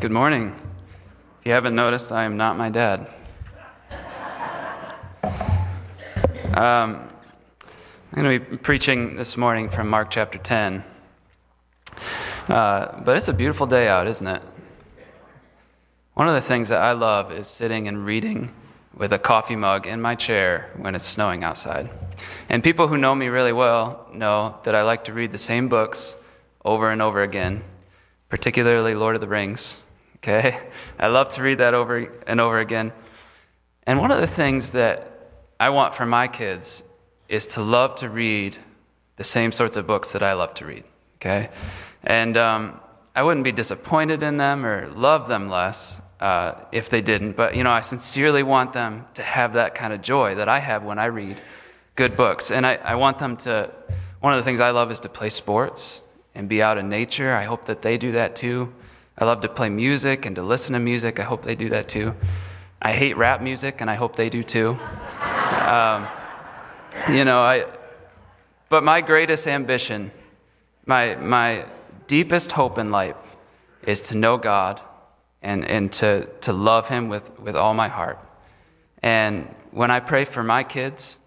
Good 0.00 0.12
morning. 0.12 0.54
If 1.40 1.46
you 1.46 1.52
haven't 1.52 1.74
noticed, 1.74 2.10
I 2.10 2.24
am 2.24 2.38
not 2.38 2.56
my 2.56 2.70
dad. 2.70 3.00
Um, 6.56 7.06
I'm 8.10 8.22
going 8.22 8.40
to 8.40 8.46
be 8.46 8.56
preaching 8.56 9.16
this 9.16 9.36
morning 9.36 9.68
from 9.68 9.90
Mark 9.90 10.10
chapter 10.10 10.38
10. 10.38 10.84
Uh, 12.48 13.02
but 13.02 13.18
it's 13.18 13.28
a 13.28 13.34
beautiful 13.34 13.66
day 13.66 13.88
out, 13.88 14.06
isn't 14.06 14.26
it? 14.26 14.40
One 16.14 16.28
of 16.28 16.32
the 16.32 16.40
things 16.40 16.70
that 16.70 16.80
I 16.80 16.92
love 16.92 17.30
is 17.30 17.46
sitting 17.46 17.86
and 17.86 18.06
reading 18.06 18.54
with 18.96 19.12
a 19.12 19.18
coffee 19.18 19.54
mug 19.54 19.86
in 19.86 20.00
my 20.00 20.14
chair 20.14 20.70
when 20.78 20.94
it's 20.94 21.04
snowing 21.04 21.44
outside. 21.44 21.90
And 22.48 22.64
people 22.64 22.88
who 22.88 22.96
know 22.96 23.14
me 23.14 23.28
really 23.28 23.52
well 23.52 24.08
know 24.14 24.60
that 24.62 24.74
I 24.74 24.80
like 24.80 25.04
to 25.04 25.12
read 25.12 25.32
the 25.32 25.36
same 25.36 25.68
books 25.68 26.16
over 26.64 26.90
and 26.90 27.02
over 27.02 27.22
again, 27.22 27.64
particularly 28.30 28.94
Lord 28.94 29.14
of 29.14 29.20
the 29.20 29.28
Rings. 29.28 29.82
Okay? 30.22 30.58
I 30.98 31.06
love 31.06 31.30
to 31.30 31.42
read 31.42 31.58
that 31.58 31.74
over 31.74 32.10
and 32.26 32.40
over 32.40 32.58
again. 32.58 32.92
And 33.84 33.98
one 33.98 34.10
of 34.10 34.20
the 34.20 34.26
things 34.26 34.72
that 34.72 35.30
I 35.58 35.70
want 35.70 35.94
for 35.94 36.06
my 36.06 36.28
kids 36.28 36.82
is 37.28 37.46
to 37.48 37.62
love 37.62 37.94
to 37.96 38.08
read 38.08 38.56
the 39.16 39.24
same 39.24 39.52
sorts 39.52 39.76
of 39.76 39.86
books 39.86 40.12
that 40.12 40.22
I 40.22 40.34
love 40.34 40.54
to 40.54 40.66
read. 40.66 40.84
Okay? 41.16 41.48
And 42.02 42.36
um, 42.36 42.80
I 43.14 43.22
wouldn't 43.22 43.44
be 43.44 43.52
disappointed 43.52 44.22
in 44.22 44.36
them 44.36 44.64
or 44.64 44.88
love 44.88 45.28
them 45.28 45.48
less 45.48 46.00
uh, 46.20 46.54
if 46.70 46.90
they 46.90 47.00
didn't. 47.00 47.36
But, 47.36 47.56
you 47.56 47.64
know, 47.64 47.70
I 47.70 47.80
sincerely 47.80 48.42
want 48.42 48.72
them 48.72 49.06
to 49.14 49.22
have 49.22 49.54
that 49.54 49.74
kind 49.74 49.92
of 49.92 50.02
joy 50.02 50.34
that 50.34 50.48
I 50.48 50.58
have 50.58 50.84
when 50.84 50.98
I 50.98 51.06
read 51.06 51.40
good 51.94 52.16
books. 52.16 52.50
And 52.50 52.66
I, 52.66 52.76
I 52.76 52.94
want 52.94 53.18
them 53.18 53.36
to, 53.38 53.70
one 54.20 54.32
of 54.32 54.38
the 54.38 54.44
things 54.44 54.60
I 54.60 54.70
love 54.70 54.90
is 54.90 55.00
to 55.00 55.08
play 55.08 55.30
sports 55.30 56.02
and 56.34 56.48
be 56.48 56.62
out 56.62 56.78
in 56.78 56.88
nature. 56.88 57.34
I 57.34 57.44
hope 57.44 57.64
that 57.66 57.82
they 57.82 57.96
do 57.98 58.12
that 58.12 58.36
too. 58.36 58.72
I 59.20 59.26
love 59.26 59.42
to 59.42 59.50
play 59.50 59.68
music 59.68 60.24
and 60.24 60.34
to 60.36 60.42
listen 60.42 60.72
to 60.72 60.78
music. 60.78 61.20
I 61.20 61.24
hope 61.24 61.42
they 61.42 61.54
do 61.54 61.68
that 61.68 61.90
too. 61.90 62.14
I 62.80 62.92
hate 62.92 63.18
rap 63.18 63.42
music, 63.42 63.82
and 63.82 63.90
I 63.90 63.94
hope 63.94 64.16
they 64.16 64.30
do 64.30 64.42
too. 64.42 64.78
Um, 65.20 66.08
you 67.10 67.26
know, 67.26 67.40
I. 67.42 67.66
But 68.70 68.82
my 68.82 69.02
greatest 69.02 69.46
ambition, 69.46 70.10
my 70.86 71.16
my 71.16 71.66
deepest 72.06 72.52
hope 72.52 72.78
in 72.78 72.90
life, 72.90 73.36
is 73.82 74.00
to 74.02 74.16
know 74.16 74.38
God, 74.38 74.80
and 75.42 75.66
and 75.66 75.92
to 75.92 76.26
to 76.40 76.54
love 76.54 76.88
Him 76.88 77.10
with 77.10 77.38
with 77.38 77.56
all 77.56 77.74
my 77.74 77.88
heart. 77.88 78.18
And 79.02 79.54
when 79.70 79.90
I 79.90 80.00
pray 80.00 80.24
for 80.24 80.42
my 80.42 80.64
kids, 80.64 81.18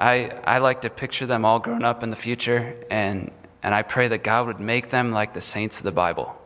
I 0.00 0.32
I 0.44 0.58
like 0.58 0.80
to 0.80 0.90
picture 0.90 1.26
them 1.26 1.44
all 1.44 1.60
grown 1.60 1.84
up 1.84 2.02
in 2.02 2.10
the 2.10 2.16
future, 2.16 2.74
and 2.90 3.30
and 3.62 3.72
I 3.72 3.82
pray 3.82 4.08
that 4.08 4.24
God 4.24 4.48
would 4.48 4.58
make 4.58 4.90
them 4.90 5.12
like 5.12 5.32
the 5.32 5.40
saints 5.40 5.78
of 5.78 5.84
the 5.84 5.92
Bible 5.92 6.40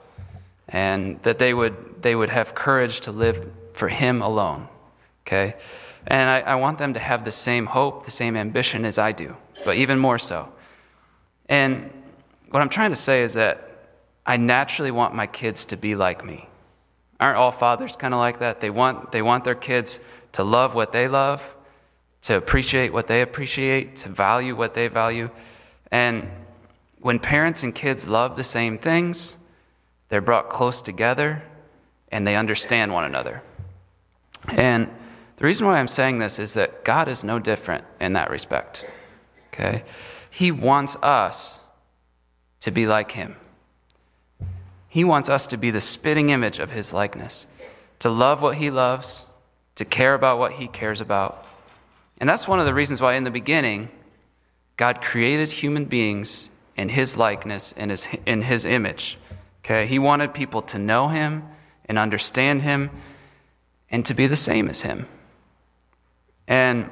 and 0.69 1.23
that 1.23 1.39
they 1.39 1.55
would, 1.55 2.03
they 2.03 2.15
would 2.15 2.31
have 2.31 2.55
courage 2.55 3.01
to 3.01 3.13
live 3.13 3.51
for 3.73 3.89
Him 3.89 4.23
alone. 4.23 4.69
Okay? 5.27 5.55
And 6.07 6.29
I, 6.31 6.41
I 6.41 6.55
want 6.55 6.79
them 6.79 6.95
to 6.95 7.01
have 7.01 7.25
the 7.25 7.31
same 7.31 7.67
hope, 7.67 8.05
the 8.05 8.11
same 8.11 8.37
ambition 8.37 8.85
as 8.85 8.99
I 8.99 9.13
do, 9.13 9.37
but 9.65 9.77
even 9.77 9.99
more 9.99 10.19
so. 10.19 10.53
And 11.49 11.91
what 12.51 12.61
I'm 12.61 12.69
trying 12.69 12.91
to 12.91 12.97
say 12.97 13.23
is 13.23 13.35
that 13.35 13.65
I 14.25 14.37
naturally 14.37 14.91
want 14.91 15.15
my 15.15 15.27
kids 15.27 15.67
to 15.67 15.77
be 15.77 15.95
like 15.95 16.25
me. 16.25 16.49
Aren't 17.21 17.37
all 17.37 17.51
fathers 17.51 17.97
kind 17.97 18.15
of 18.15 18.21
like 18.21 18.39
that? 18.39 18.61
They 18.61 18.71
want, 18.71 19.13
they 19.13 19.23
want 19.23 19.45
their 19.45 19.55
kids 19.55 20.01
to 20.33 20.45
love 20.45 20.75
what 20.75 20.93
they 20.93 21.09
love, 21.09 21.55
to 22.23 22.37
appreciate 22.37 22.93
what 22.93 23.07
they 23.07 23.23
appreciate, 23.23 23.97
to 23.97 24.09
value 24.09 24.55
what 24.55 24.75
they 24.75 24.89
value. 24.89 25.31
And 25.91 26.29
when 27.01 27.19
parents 27.19 27.63
and 27.63 27.75
kids 27.75 28.07
love 28.07 28.37
the 28.37 28.45
same 28.45 28.79
things, 28.79 29.37
they're 30.09 30.21
brought 30.21 30.49
close 30.49 30.83
together 30.83 31.43
and 32.11 32.27
they 32.27 32.37
understand 32.37 32.93
one 32.93 33.05
another. 33.05 33.43
And 34.49 34.89
the 35.37 35.45
reason 35.45 35.67
why 35.67 35.79
I'm 35.79 35.89
saying 35.89 36.19
this 36.19 36.39
is 36.39 36.55
that 36.55 36.85
God 36.85 37.09
is 37.09 37.23
no 37.23 37.39
different 37.39 37.85
in 38.01 38.15
that 38.15 38.31
respect. 38.31 38.85
Okay? 39.53 39.85
He 40.31 40.51
wants 40.51 40.97
us 41.03 41.61
to 42.61 42.71
be 42.71 42.87
like 42.87 43.13
Him. 43.13 43.37
He 44.89 45.05
wants 45.05 45.29
us 45.29 45.47
to 45.49 45.57
be 45.57 45.71
the 45.71 45.81
spitting 45.81 46.31
image 46.31 46.59
of 46.59 46.73
His 46.73 46.93
likeness, 46.93 47.47
to 47.99 48.09
love 48.09 48.43
what 48.43 48.57
He 48.57 48.71
loves, 48.71 49.27
to 49.75 49.85
care 49.85 50.15
about 50.15 50.39
what 50.39 50.55
He 50.55 50.67
cares 50.67 51.01
about. 51.01 51.47
And 52.19 52.29
that's 52.29 52.49
one 52.49 52.59
of 52.59 52.67
the 52.67 52.75
reasons 52.75 53.01
why, 53.01 53.15
in 53.15 53.25
the 53.25 53.31
beginning, 53.31 53.91
God 54.77 55.03
created 55.03 55.51
human 55.51 55.85
beings 55.85 56.49
in 56.77 56.91
His 56.91 57.17
likeness 57.17 57.75
and 57.77 57.93
in 58.27 58.43
His 58.43 58.65
image. 58.65 59.19
Okay, 59.69 59.85
he 59.85 59.99
wanted 59.99 60.33
people 60.33 60.63
to 60.63 60.79
know 60.79 61.09
him 61.09 61.45
and 61.85 61.99
understand 61.99 62.63
him 62.63 62.89
and 63.91 64.03
to 64.07 64.15
be 64.15 64.27
the 64.27 64.35
same 64.35 64.67
as 64.67 64.81
him. 64.81 65.07
And 66.47 66.89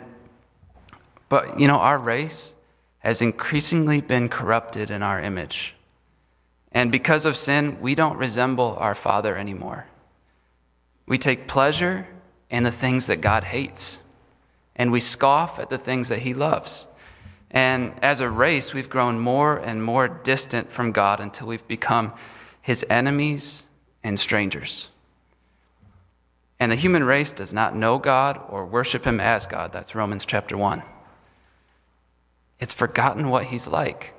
but 1.31 1.59
you 1.59 1.67
know, 1.69 1.79
our 1.79 1.99
race 1.99 2.55
has 2.99 3.23
increasingly 3.23 4.03
been 4.03 4.29
corrupted 4.29 4.91
in 4.91 5.03
our 5.03 5.19
image. 5.19 5.75
And 6.71 6.93
because 6.93 7.25
of 7.25 7.35
sin, 7.35 7.81
we 7.81 7.95
don't 7.95 8.19
resemble 8.19 8.77
our 8.79 8.95
Father 8.95 9.39
anymore. 9.39 9.87
We 11.07 11.17
take 11.17 11.49
pleasure 11.49 12.07
in 12.51 12.65
the 12.65 12.71
things 12.71 13.07
that 13.07 13.23
God 13.23 13.45
hates, 13.45 14.01
and 14.75 14.93
we 14.93 15.01
scoff 15.01 15.59
at 15.59 15.71
the 15.71 15.79
things 15.79 16.11
that 16.11 16.19
He 16.19 16.35
loves. 16.35 16.85
And 17.51 17.95
as 18.03 18.21
a 18.21 18.29
race, 18.29 18.75
we've 18.75 18.91
grown 18.91 19.19
more 19.19 19.57
and 19.57 19.83
more 19.83 20.09
distant 20.09 20.71
from 20.71 20.93
God 20.93 21.21
until 21.21 21.47
we've 21.47 21.67
become 21.67 22.13
his 22.67 22.85
enemies, 22.91 23.65
and 24.03 24.19
strangers. 24.19 24.89
And 26.59 26.73
the 26.73 26.77
human 26.77 27.05
race 27.05 27.31
does 27.31 27.55
not 27.55 27.77
know 27.77 27.97
God 28.01 28.41
or 28.49 28.67
worship 28.67 29.05
him 29.05 29.21
as 29.21 29.47
God. 29.47 29.71
That's 29.71 29.95
Romans 29.95 30.27
chapter 30.27 30.57
1. 30.57 30.83
It's 32.59 32.75
forgotten 32.75 33.29
what 33.29 33.45
he's 33.45 33.69
like. 33.69 34.15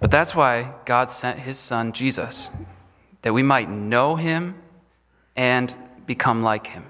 But 0.00 0.10
that's 0.10 0.34
why 0.34 0.74
God 0.84 1.12
sent 1.12 1.38
his 1.38 1.60
son 1.60 1.92
Jesus, 1.92 2.50
that 3.22 3.32
we 3.32 3.44
might 3.44 3.70
know 3.70 4.16
him 4.16 4.60
and 5.36 5.72
become 6.06 6.42
like 6.42 6.66
him. 6.66 6.86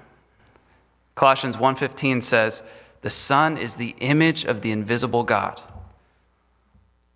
Colossians 1.13 1.57
1:15 1.59 2.21
says, 2.21 2.63
"The 3.01 3.11
son 3.11 3.57
is 3.57 3.75
the 3.75 3.95
image 3.99 4.45
of 4.45 4.61
the 4.61 4.71
invisible 4.71 5.23
God." 5.23 5.61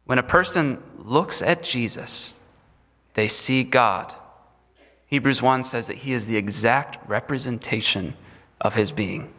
When 0.06 0.20
a 0.20 0.24
person 0.24 0.84
looks 1.08 1.42
at 1.42 1.64
Jesus, 1.64 2.34
they 3.14 3.28
see 3.28 3.64
God. 3.64 4.14
Hebrews 5.08 5.42
1 5.42 5.64
says 5.64 5.88
that 5.88 5.98
he 5.98 6.12
is 6.12 6.28
the 6.28 6.38
exact 6.38 6.98
representation 7.10 8.16
of 8.60 8.76
his 8.76 8.92
being. 8.92 9.34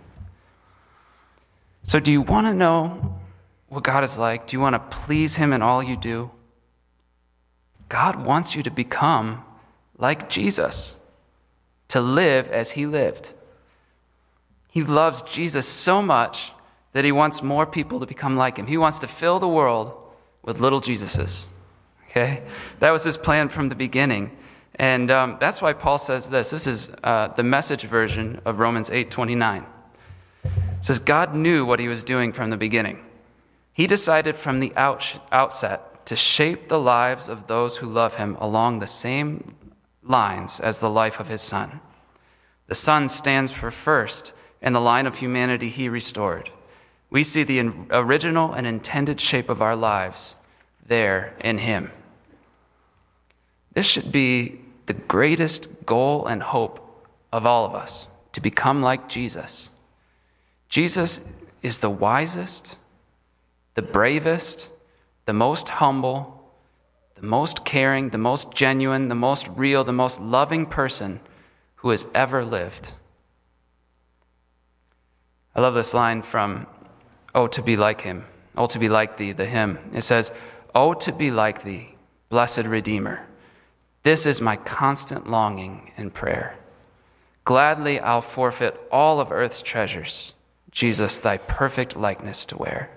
So, 1.82 2.00
do 2.00 2.10
you 2.10 2.22
want 2.22 2.46
to 2.46 2.54
know 2.54 3.20
what 3.68 3.84
God 3.84 4.02
is 4.02 4.18
like? 4.18 4.46
Do 4.46 4.56
you 4.56 4.60
want 4.60 4.74
to 4.74 4.96
please 4.96 5.36
him 5.36 5.52
in 5.52 5.62
all 5.62 5.82
you 5.82 5.96
do? 5.96 6.30
God 7.88 8.24
wants 8.24 8.56
you 8.56 8.62
to 8.62 8.70
become 8.70 9.44
like 9.96 10.28
Jesus, 10.28 10.96
to 11.88 12.00
live 12.00 12.50
as 12.50 12.72
he 12.72 12.86
lived. 12.86 13.32
He 14.70 14.82
loves 14.82 15.22
Jesus 15.22 15.66
so 15.66 16.02
much 16.02 16.52
that 16.92 17.04
he 17.04 17.12
wants 17.12 17.42
more 17.42 17.66
people 17.66 18.00
to 18.00 18.06
become 18.06 18.36
like 18.36 18.56
him. 18.56 18.66
He 18.66 18.76
wants 18.76 18.98
to 19.00 19.06
fill 19.06 19.38
the 19.38 19.48
world 19.48 19.94
with 20.42 20.60
little 20.60 20.80
Jesuses. 20.80 21.48
Okay? 22.10 22.42
That 22.80 22.90
was 22.90 23.04
his 23.04 23.16
plan 23.16 23.48
from 23.48 23.68
the 23.68 23.74
beginning. 23.74 24.36
And 24.74 25.10
um, 25.10 25.36
that's 25.40 25.60
why 25.60 25.72
Paul 25.72 25.98
says 25.98 26.30
this. 26.30 26.50
This 26.50 26.66
is 26.66 26.90
uh, 27.02 27.28
the 27.28 27.42
message 27.42 27.82
version 27.82 28.40
of 28.44 28.58
Romans 28.58 28.90
8 28.90 29.10
29. 29.10 29.66
It 30.44 30.50
says, 30.80 30.98
God 30.98 31.34
knew 31.34 31.66
what 31.66 31.80
he 31.80 31.88
was 31.88 32.04
doing 32.04 32.32
from 32.32 32.50
the 32.50 32.56
beginning. 32.56 33.04
He 33.72 33.86
decided 33.86 34.36
from 34.36 34.60
the 34.60 34.72
out- 34.76 35.20
outset 35.32 36.06
to 36.06 36.16
shape 36.16 36.68
the 36.68 36.80
lives 36.80 37.28
of 37.28 37.48
those 37.48 37.78
who 37.78 37.86
love 37.86 38.14
him 38.14 38.36
along 38.40 38.78
the 38.78 38.86
same 38.86 39.54
lines 40.02 40.60
as 40.60 40.80
the 40.80 40.88
life 40.88 41.20
of 41.20 41.28
his 41.28 41.42
son. 41.42 41.80
The 42.68 42.74
son 42.74 43.08
stands 43.08 43.52
for 43.52 43.70
first 43.70 44.32
in 44.62 44.72
the 44.72 44.80
line 44.80 45.06
of 45.06 45.18
humanity 45.18 45.68
he 45.68 45.88
restored. 45.88 46.50
We 47.10 47.22
see 47.22 47.42
the 47.42 47.72
original 47.90 48.52
and 48.52 48.66
intended 48.66 49.20
shape 49.20 49.48
of 49.48 49.62
our 49.62 49.76
lives 49.76 50.36
there 50.86 51.36
in 51.40 51.58
Him. 51.58 51.90
This 53.78 53.86
should 53.86 54.10
be 54.10 54.58
the 54.86 54.92
greatest 54.92 55.86
goal 55.86 56.26
and 56.26 56.42
hope 56.42 57.06
of 57.32 57.46
all 57.46 57.64
of 57.64 57.76
us 57.76 58.08
to 58.32 58.40
become 58.40 58.82
like 58.82 59.08
Jesus. 59.08 59.70
Jesus 60.68 61.32
is 61.62 61.78
the 61.78 61.88
wisest, 61.88 62.76
the 63.76 63.82
bravest, 63.82 64.68
the 65.26 65.32
most 65.32 65.68
humble, 65.68 66.50
the 67.14 67.24
most 67.24 67.64
caring, 67.64 68.08
the 68.08 68.18
most 68.18 68.52
genuine, 68.52 69.06
the 69.06 69.14
most 69.14 69.46
real, 69.46 69.84
the 69.84 69.92
most 69.92 70.20
loving 70.20 70.66
person 70.66 71.20
who 71.76 71.90
has 71.90 72.04
ever 72.12 72.44
lived. 72.44 72.90
I 75.54 75.60
love 75.60 75.74
this 75.74 75.94
line 75.94 76.22
from 76.22 76.66
Oh, 77.32 77.46
to 77.46 77.62
be 77.62 77.76
like 77.76 78.00
him. 78.00 78.24
Oh, 78.56 78.66
to 78.66 78.78
be 78.80 78.88
like 78.88 79.18
thee, 79.18 79.30
the 79.30 79.46
hymn. 79.46 79.78
It 79.94 80.02
says, 80.02 80.34
Oh, 80.74 80.94
to 80.94 81.12
be 81.12 81.30
like 81.30 81.62
thee, 81.62 81.94
blessed 82.28 82.64
Redeemer. 82.64 83.27
This 84.08 84.24
is 84.24 84.40
my 84.40 84.56
constant 84.56 85.28
longing 85.28 85.92
and 85.98 86.14
prayer. 86.14 86.56
Gladly 87.44 88.00
I'll 88.00 88.22
forfeit 88.22 88.80
all 88.90 89.20
of 89.20 89.30
earth's 89.30 89.60
treasures, 89.60 90.32
Jesus, 90.70 91.20
thy 91.20 91.36
perfect 91.36 91.94
likeness 91.94 92.46
to 92.46 92.56
wear. 92.56 92.88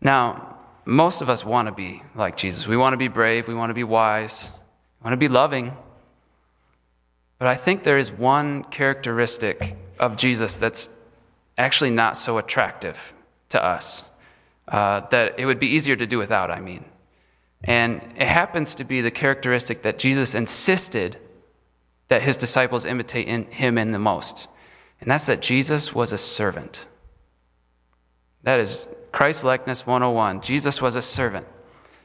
Now, 0.00 0.56
most 0.84 1.20
of 1.20 1.28
us 1.28 1.44
want 1.44 1.66
to 1.66 1.72
be 1.72 2.04
like 2.14 2.36
Jesus. 2.36 2.68
We 2.68 2.76
want 2.76 2.92
to 2.92 2.96
be 2.96 3.08
brave, 3.08 3.48
we 3.48 3.54
want 3.54 3.70
to 3.70 3.74
be 3.74 3.82
wise, 3.82 4.52
we 5.00 5.06
want 5.06 5.14
to 5.14 5.16
be 5.16 5.26
loving. 5.26 5.76
But 7.40 7.48
I 7.48 7.56
think 7.56 7.82
there 7.82 7.98
is 7.98 8.12
one 8.12 8.62
characteristic 8.62 9.76
of 9.98 10.16
Jesus 10.16 10.56
that's 10.56 10.90
actually 11.58 11.90
not 11.90 12.16
so 12.16 12.38
attractive 12.38 13.14
to 13.48 13.60
us, 13.60 14.04
uh, 14.68 15.00
that 15.08 15.40
it 15.40 15.46
would 15.46 15.58
be 15.58 15.66
easier 15.66 15.96
to 15.96 16.06
do 16.06 16.18
without, 16.18 16.52
I 16.52 16.60
mean. 16.60 16.84
And 17.64 18.02
it 18.16 18.28
happens 18.28 18.74
to 18.76 18.84
be 18.84 19.00
the 19.00 19.10
characteristic 19.10 19.82
that 19.82 19.98
Jesus 19.98 20.34
insisted 20.34 21.18
that 22.08 22.22
his 22.22 22.36
disciples 22.36 22.84
imitate 22.84 23.28
in 23.28 23.44
him 23.46 23.78
in 23.78 23.92
the 23.92 23.98
most. 23.98 24.48
And 25.00 25.10
that's 25.10 25.26
that 25.26 25.42
Jesus 25.42 25.94
was 25.94 26.12
a 26.12 26.18
servant. 26.18 26.86
That 28.42 28.60
is 28.60 28.88
Christ 29.12 29.44
likeness 29.44 29.86
101. 29.86 30.40
Jesus 30.40 30.80
was 30.80 30.94
a 30.94 31.02
servant. 31.02 31.46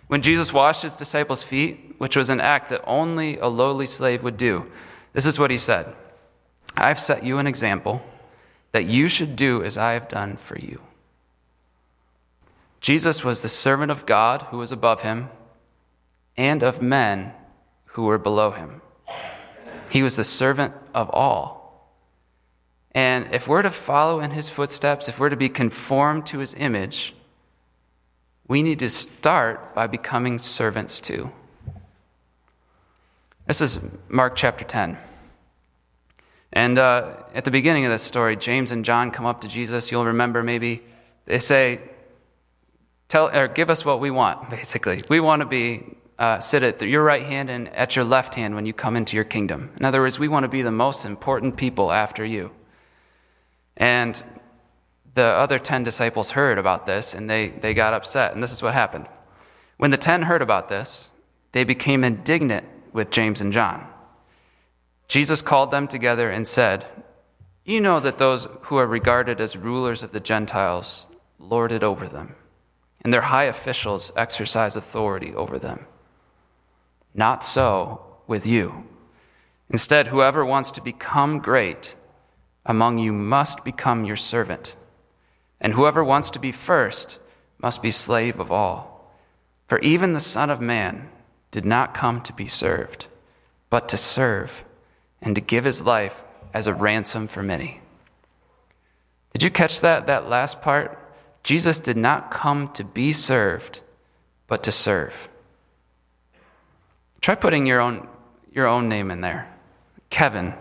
When 0.07 0.21
Jesus 0.21 0.53
washed 0.53 0.83
his 0.83 0.95
disciples' 0.95 1.43
feet, 1.43 1.95
which 1.97 2.15
was 2.15 2.29
an 2.29 2.39
act 2.39 2.69
that 2.69 2.83
only 2.85 3.37
a 3.37 3.47
lowly 3.47 3.87
slave 3.87 4.23
would 4.23 4.37
do, 4.37 4.69
this 5.13 5.25
is 5.25 5.39
what 5.39 5.51
he 5.51 5.57
said 5.57 5.93
I've 6.77 6.99
set 6.99 7.23
you 7.23 7.37
an 7.37 7.47
example 7.47 8.03
that 8.71 8.85
you 8.85 9.07
should 9.07 9.35
do 9.35 9.63
as 9.63 9.77
I 9.77 9.93
have 9.93 10.09
done 10.09 10.35
for 10.35 10.59
you. 10.59 10.81
Jesus 12.81 13.23
was 13.23 13.41
the 13.41 13.49
servant 13.49 13.89
of 13.89 14.05
God 14.05 14.43
who 14.43 14.57
was 14.57 14.71
above 14.71 15.01
him 15.01 15.29
and 16.37 16.63
of 16.63 16.81
men 16.81 17.33
who 17.85 18.03
were 18.03 18.17
below 18.17 18.51
him. 18.51 18.81
He 19.89 20.03
was 20.03 20.17
the 20.17 20.23
servant 20.23 20.73
of 20.93 21.09
all. 21.11 21.55
And 22.91 23.27
if 23.33 23.47
we're 23.47 23.61
to 23.61 23.69
follow 23.69 24.19
in 24.19 24.31
his 24.31 24.49
footsteps, 24.49 25.07
if 25.07 25.19
we're 25.19 25.29
to 25.29 25.35
be 25.35 25.49
conformed 25.49 26.25
to 26.27 26.39
his 26.39 26.53
image, 26.55 27.13
we 28.47 28.63
need 28.63 28.79
to 28.79 28.89
start 28.89 29.73
by 29.73 29.87
becoming 29.87 30.39
servants 30.39 31.01
too. 31.01 31.31
This 33.47 33.61
is 33.61 33.91
Mark 34.07 34.35
chapter 34.35 34.65
10. 34.65 34.97
And 36.53 36.79
uh, 36.79 37.23
at 37.33 37.43
the 37.43 37.51
beginning 37.51 37.85
of 37.85 37.91
this 37.91 38.01
story, 38.01 38.37
James 38.37 38.71
and 38.71 38.85
John 38.85 39.11
come 39.11 39.25
up 39.25 39.41
to 39.41 39.47
Jesus. 39.47 39.91
You'll 39.91 40.05
remember 40.05 40.41
maybe 40.41 40.83
they 41.25 41.39
say, 41.39 41.79
Tell, 43.07 43.29
or 43.35 43.47
give 43.47 43.69
us 43.69 43.85
what 43.85 43.99
we 43.99 44.09
want, 44.09 44.49
basically. 44.49 45.03
We 45.09 45.19
want 45.19 45.41
to 45.41 45.45
be 45.45 45.95
uh, 46.17 46.39
sit 46.39 46.63
at 46.63 46.81
your 46.81 47.03
right 47.03 47.23
hand 47.23 47.49
and 47.49 47.67
at 47.69 47.95
your 47.95 48.05
left 48.05 48.35
hand 48.35 48.55
when 48.55 48.65
you 48.65 48.73
come 48.73 48.95
into 48.95 49.15
your 49.15 49.25
kingdom. 49.25 49.71
In 49.77 49.85
other 49.85 50.01
words, 50.01 50.19
we 50.19 50.27
want 50.27 50.43
to 50.43 50.49
be 50.49 50.61
the 50.61 50.71
most 50.71 51.05
important 51.05 51.57
people 51.57 51.91
after 51.91 52.23
you. 52.23 52.51
And 53.75 54.23
the 55.13 55.23
other 55.23 55.59
10 55.59 55.83
disciples 55.83 56.31
heard 56.31 56.57
about 56.57 56.85
this 56.85 57.13
and 57.13 57.29
they, 57.29 57.49
they 57.49 57.73
got 57.73 57.93
upset. 57.93 58.33
And 58.33 58.41
this 58.41 58.51
is 58.51 58.61
what 58.61 58.73
happened. 58.73 59.07
When 59.77 59.91
the 59.91 59.97
10 59.97 60.23
heard 60.23 60.41
about 60.41 60.69
this, 60.69 61.09
they 61.51 61.63
became 61.63 62.03
indignant 62.03 62.65
with 62.93 63.11
James 63.11 63.41
and 63.41 63.51
John. 63.51 63.85
Jesus 65.07 65.41
called 65.41 65.71
them 65.71 65.87
together 65.87 66.29
and 66.29 66.47
said, 66.47 66.85
You 67.65 67.81
know 67.81 67.99
that 67.99 68.17
those 68.17 68.47
who 68.63 68.77
are 68.77 68.87
regarded 68.87 69.39
as 69.41 69.57
rulers 69.57 70.01
of 70.01 70.11
the 70.11 70.19
Gentiles 70.19 71.05
lord 71.39 71.71
it 71.71 71.83
over 71.83 72.07
them, 72.07 72.35
and 73.03 73.13
their 73.13 73.21
high 73.21 73.43
officials 73.43 74.11
exercise 74.15 74.75
authority 74.75 75.33
over 75.35 75.59
them. 75.59 75.85
Not 77.15 77.45
so 77.45 78.05
with 78.27 78.45
you. 78.45 78.85
Instead, 79.69 80.07
whoever 80.07 80.45
wants 80.45 80.69
to 80.71 80.81
become 80.81 81.39
great 81.39 81.95
among 82.65 82.97
you 82.97 83.13
must 83.13 83.63
become 83.63 84.03
your 84.03 84.17
servant, 84.17 84.75
and 85.61 85.73
whoever 85.73 86.03
wants 86.03 86.29
to 86.31 86.39
be 86.39 86.51
first 86.51 87.19
must 87.57 87.81
be 87.81 87.89
slave 87.89 88.39
of 88.39 88.51
all. 88.51 89.11
For 89.67 89.79
even 89.79 90.13
the 90.13 90.19
Son 90.19 90.49
of 90.49 90.59
Man 90.59 91.09
did 91.51 91.65
not 91.65 91.93
come 91.93 92.21
to 92.21 92.33
be 92.33 92.47
served, 92.47 93.07
but 93.69 93.87
to 93.89 93.97
serve, 93.97 94.65
and 95.21 95.35
to 95.35 95.41
give 95.41 95.63
his 95.63 95.85
life 95.85 96.23
as 96.53 96.67
a 96.67 96.73
ransom 96.73 97.27
for 97.27 97.41
many. 97.41 97.81
Did 99.31 99.41
you 99.41 99.49
catch 99.49 99.79
that, 99.81 100.05
that 100.07 100.29
last 100.29 100.61
part? 100.61 100.99
Jesus 101.43 101.79
did 101.79 101.97
not 101.97 102.29
come 102.29 102.67
to 102.69 102.83
be 102.83 103.13
served, 103.13 103.81
but 104.47 104.63
to 104.63 104.71
serve. 104.71 105.29
Try 107.25 107.33
putting 107.33 107.65
your 107.65 107.81
own, 107.81 108.07
your 108.53 108.67
own 108.67 108.87
name 108.87 109.09
in 109.09 109.21
there. 109.21 109.51
Kevin 110.11 110.53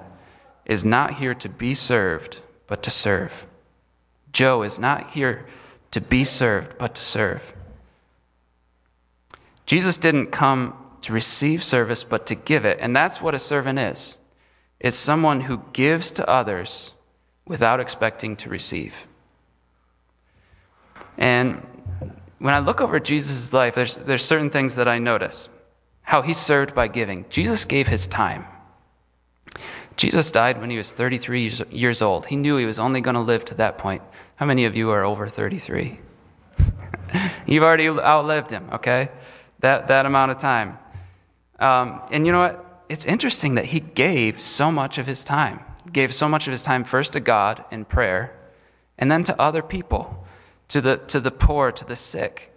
is 0.65 0.83
not 0.83 1.17
here 1.17 1.35
to 1.35 1.47
be 1.47 1.75
served, 1.75 2.41
but 2.67 2.83
to 2.85 2.91
serve. 2.91 3.47
Joe 4.33 4.63
is 4.63 4.79
not 4.79 5.11
here 5.11 5.45
to 5.91 6.01
be 6.01 6.25
served, 6.25 6.79
but 6.79 6.95
to 6.95 7.03
serve. 7.03 7.53
Jesus 9.67 9.99
didn't 9.99 10.29
come 10.29 10.75
to 11.03 11.13
receive 11.13 11.63
service, 11.63 12.03
but 12.03 12.25
to 12.29 12.35
give 12.35 12.65
it. 12.65 12.79
And 12.81 12.97
that's 12.97 13.21
what 13.21 13.35
a 13.35 13.39
servant 13.39 13.79
is 13.79 14.17
it's 14.81 14.97
someone 14.97 15.43
who 15.43 15.65
gives 15.75 16.11
to 16.13 16.27
others 16.27 16.95
without 17.45 17.79
expecting 17.79 18.37
to 18.37 18.49
receive. 18.49 19.07
And 21.19 21.57
when 22.39 22.55
I 22.55 22.61
look 22.61 22.81
over 22.81 22.99
Jesus' 22.99 23.53
life, 23.53 23.75
there's, 23.75 23.97
there's 23.99 24.25
certain 24.25 24.49
things 24.49 24.77
that 24.77 24.89
I 24.89 24.99
notice 24.99 25.51
how 26.05 26.23
he 26.23 26.33
served 26.33 26.75
by 26.75 26.89
giving. 26.89 27.25
Jesus 27.31 27.65
gave 27.65 27.89
his 27.89 28.07
time. 28.07 28.47
Jesus 29.97 30.33
died 30.33 30.61
when 30.61 30.71
he 30.71 30.77
was 30.77 30.93
33 30.93 31.53
years 31.71 32.03
old. 32.03 32.27
He 32.27 32.37
knew 32.37 32.57
he 32.57 32.67
was 32.67 32.79
only 32.79 33.01
going 33.01 33.15
to 33.15 33.21
live 33.21 33.45
to 33.47 33.55
that 33.55 33.79
point. 33.79 34.03
How 34.37 34.47
many 34.47 34.65
of 34.65 34.77
you 34.77 34.91
are 34.91 35.05
over 35.05 35.29
33? 35.29 36.01
You've 37.47 37.63
already 37.63 37.89
outlived 37.89 38.51
him, 38.51 38.69
okay? 38.73 39.11
That, 39.61 39.87
that 39.89 40.07
amount 40.07 40.33
of 40.33 40.39
time. 40.39 40.79
Um, 41.61 42.03
and 42.11 42.27
you 42.27 42.33
know 42.33 42.41
what? 42.41 42.85
It's 42.89 43.07
interesting 43.07 43.55
that 43.55 43.67
he 43.67 43.81
gave 43.81 44.41
so 44.41 44.71
much 44.71 44.99
of 44.99 45.07
his 45.07 45.25
time. 45.25 45.61
Gave 45.93 46.13
so 46.13 46.29
much 46.29 46.47
of 46.47 46.51
his 46.51 46.63
time 46.63 46.85
first 46.85 47.13
to 47.13 47.21
God 47.21 47.65
in 47.71 47.85
prayer, 47.85 48.37
and 48.99 49.11
then 49.11 49.23
to 49.25 49.41
other 49.41 49.63
people, 49.63 50.27
to 50.69 50.81
the, 50.81 50.97
to 50.97 51.21
the 51.21 51.31
poor, 51.31 51.71
to 51.71 51.85
the 51.85 51.97
sick. 51.97 52.54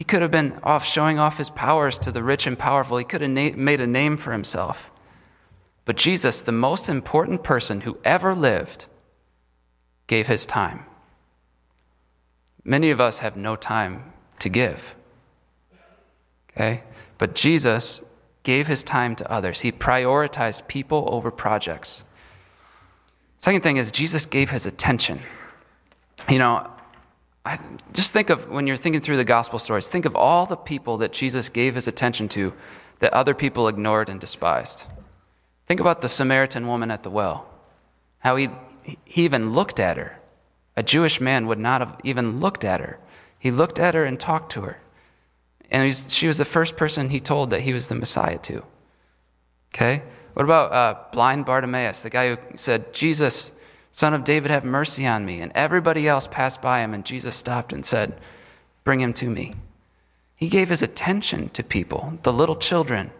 He 0.00 0.04
could 0.04 0.22
have 0.22 0.30
been 0.30 0.58
off 0.62 0.86
showing 0.86 1.18
off 1.18 1.36
his 1.36 1.50
powers 1.50 1.98
to 1.98 2.10
the 2.10 2.22
rich 2.22 2.46
and 2.46 2.58
powerful. 2.58 2.96
He 2.96 3.04
could 3.04 3.20
have 3.20 3.30
na- 3.30 3.50
made 3.54 3.80
a 3.80 3.86
name 3.86 4.16
for 4.16 4.32
himself. 4.32 4.90
But 5.84 5.98
Jesus, 5.98 6.40
the 6.40 6.52
most 6.52 6.88
important 6.88 7.44
person 7.44 7.82
who 7.82 7.98
ever 8.02 8.34
lived, 8.34 8.86
gave 10.06 10.26
his 10.26 10.46
time. 10.46 10.86
Many 12.64 12.88
of 12.88 12.98
us 12.98 13.18
have 13.18 13.36
no 13.36 13.56
time 13.56 14.14
to 14.38 14.48
give. 14.48 14.94
Okay? 16.50 16.82
But 17.18 17.34
Jesus 17.34 18.02
gave 18.42 18.68
his 18.68 18.82
time 18.82 19.14
to 19.16 19.30
others. 19.30 19.60
He 19.60 19.70
prioritized 19.70 20.66
people 20.66 21.10
over 21.12 21.30
projects. 21.30 22.04
Second 23.36 23.62
thing 23.62 23.76
is, 23.76 23.92
Jesus 23.92 24.24
gave 24.24 24.50
his 24.50 24.64
attention. 24.64 25.20
You 26.26 26.38
know, 26.38 26.70
I, 27.44 27.58
just 27.92 28.12
think 28.12 28.30
of 28.30 28.50
when 28.50 28.66
you're 28.66 28.76
thinking 28.76 29.00
through 29.00 29.16
the 29.16 29.24
gospel 29.24 29.58
stories, 29.58 29.88
think 29.88 30.04
of 30.04 30.14
all 30.14 30.46
the 30.46 30.56
people 30.56 30.98
that 30.98 31.12
Jesus 31.12 31.48
gave 31.48 31.74
his 31.74 31.88
attention 31.88 32.28
to 32.30 32.52
that 32.98 33.12
other 33.12 33.34
people 33.34 33.66
ignored 33.66 34.08
and 34.08 34.20
despised. 34.20 34.86
Think 35.66 35.80
about 35.80 36.00
the 36.00 36.08
Samaritan 36.08 36.66
woman 36.66 36.90
at 36.90 37.02
the 37.02 37.10
well, 37.10 37.48
how 38.18 38.36
he, 38.36 38.50
he 39.04 39.24
even 39.24 39.52
looked 39.52 39.80
at 39.80 39.96
her. 39.96 40.18
A 40.76 40.82
Jewish 40.82 41.20
man 41.20 41.46
would 41.46 41.58
not 41.58 41.80
have 41.80 41.98
even 42.04 42.40
looked 42.40 42.64
at 42.64 42.80
her. 42.80 42.98
He 43.38 43.50
looked 43.50 43.78
at 43.78 43.94
her 43.94 44.04
and 44.04 44.20
talked 44.20 44.52
to 44.52 44.62
her. 44.62 44.80
And 45.70 45.94
she 45.94 46.26
was 46.26 46.38
the 46.38 46.44
first 46.44 46.76
person 46.76 47.08
he 47.10 47.20
told 47.20 47.50
that 47.50 47.62
he 47.62 47.72
was 47.72 47.88
the 47.88 47.94
Messiah 47.94 48.38
to. 48.38 48.64
Okay? 49.74 50.02
What 50.34 50.44
about 50.44 50.72
uh, 50.72 50.98
blind 51.12 51.44
Bartimaeus, 51.44 52.02
the 52.02 52.10
guy 52.10 52.34
who 52.34 52.38
said, 52.56 52.92
Jesus, 52.92 53.52
Son 53.92 54.14
of 54.14 54.24
David, 54.24 54.50
have 54.50 54.64
mercy 54.64 55.06
on 55.06 55.24
me. 55.24 55.40
And 55.40 55.52
everybody 55.54 56.06
else 56.06 56.26
passed 56.26 56.62
by 56.62 56.80
him, 56.80 56.94
and 56.94 57.04
Jesus 57.04 57.36
stopped 57.36 57.72
and 57.72 57.84
said, 57.84 58.18
Bring 58.84 59.00
him 59.00 59.12
to 59.14 59.30
me. 59.30 59.54
He 60.36 60.48
gave 60.48 60.70
his 60.70 60.82
attention 60.82 61.50
to 61.50 61.62
people, 61.62 62.18
the 62.22 62.32
little 62.32 62.56
children, 62.56 63.10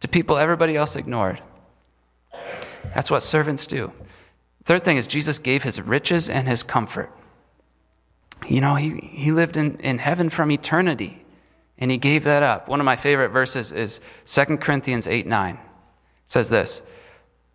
to 0.00 0.08
people 0.08 0.38
everybody 0.38 0.76
else 0.76 0.96
ignored. 0.96 1.42
That's 2.94 3.10
what 3.10 3.22
servants 3.22 3.66
do. 3.66 3.92
Third 4.64 4.84
thing 4.84 4.96
is, 4.96 5.06
Jesus 5.06 5.38
gave 5.38 5.64
his 5.64 5.80
riches 5.80 6.28
and 6.28 6.48
his 6.48 6.62
comfort. 6.62 7.12
You 8.48 8.60
know, 8.60 8.76
he, 8.76 8.98
he 9.00 9.32
lived 9.32 9.56
in, 9.56 9.76
in 9.78 9.98
heaven 9.98 10.30
from 10.30 10.50
eternity, 10.50 11.24
and 11.78 11.90
he 11.90 11.98
gave 11.98 12.24
that 12.24 12.42
up. 12.42 12.68
One 12.68 12.80
of 12.80 12.84
my 12.84 12.96
favorite 12.96 13.30
verses 13.30 13.72
is 13.72 14.00
2 14.26 14.56
Corinthians 14.58 15.06
8 15.06 15.26
9. 15.26 15.54
It 15.54 15.60
says 16.26 16.50
this 16.50 16.82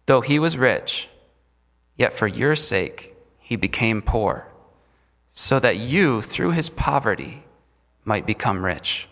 Though 0.05 0.21
he 0.21 0.39
was 0.39 0.57
rich, 0.57 1.09
Yet 1.97 2.13
for 2.13 2.27
your 2.27 2.55
sake 2.55 3.15
he 3.39 3.55
became 3.55 4.01
poor, 4.01 4.47
so 5.31 5.59
that 5.59 5.77
you, 5.77 6.21
through 6.21 6.51
his 6.51 6.69
poverty, 6.69 7.43
might 8.05 8.25
become 8.25 8.63
rich. 8.63 9.07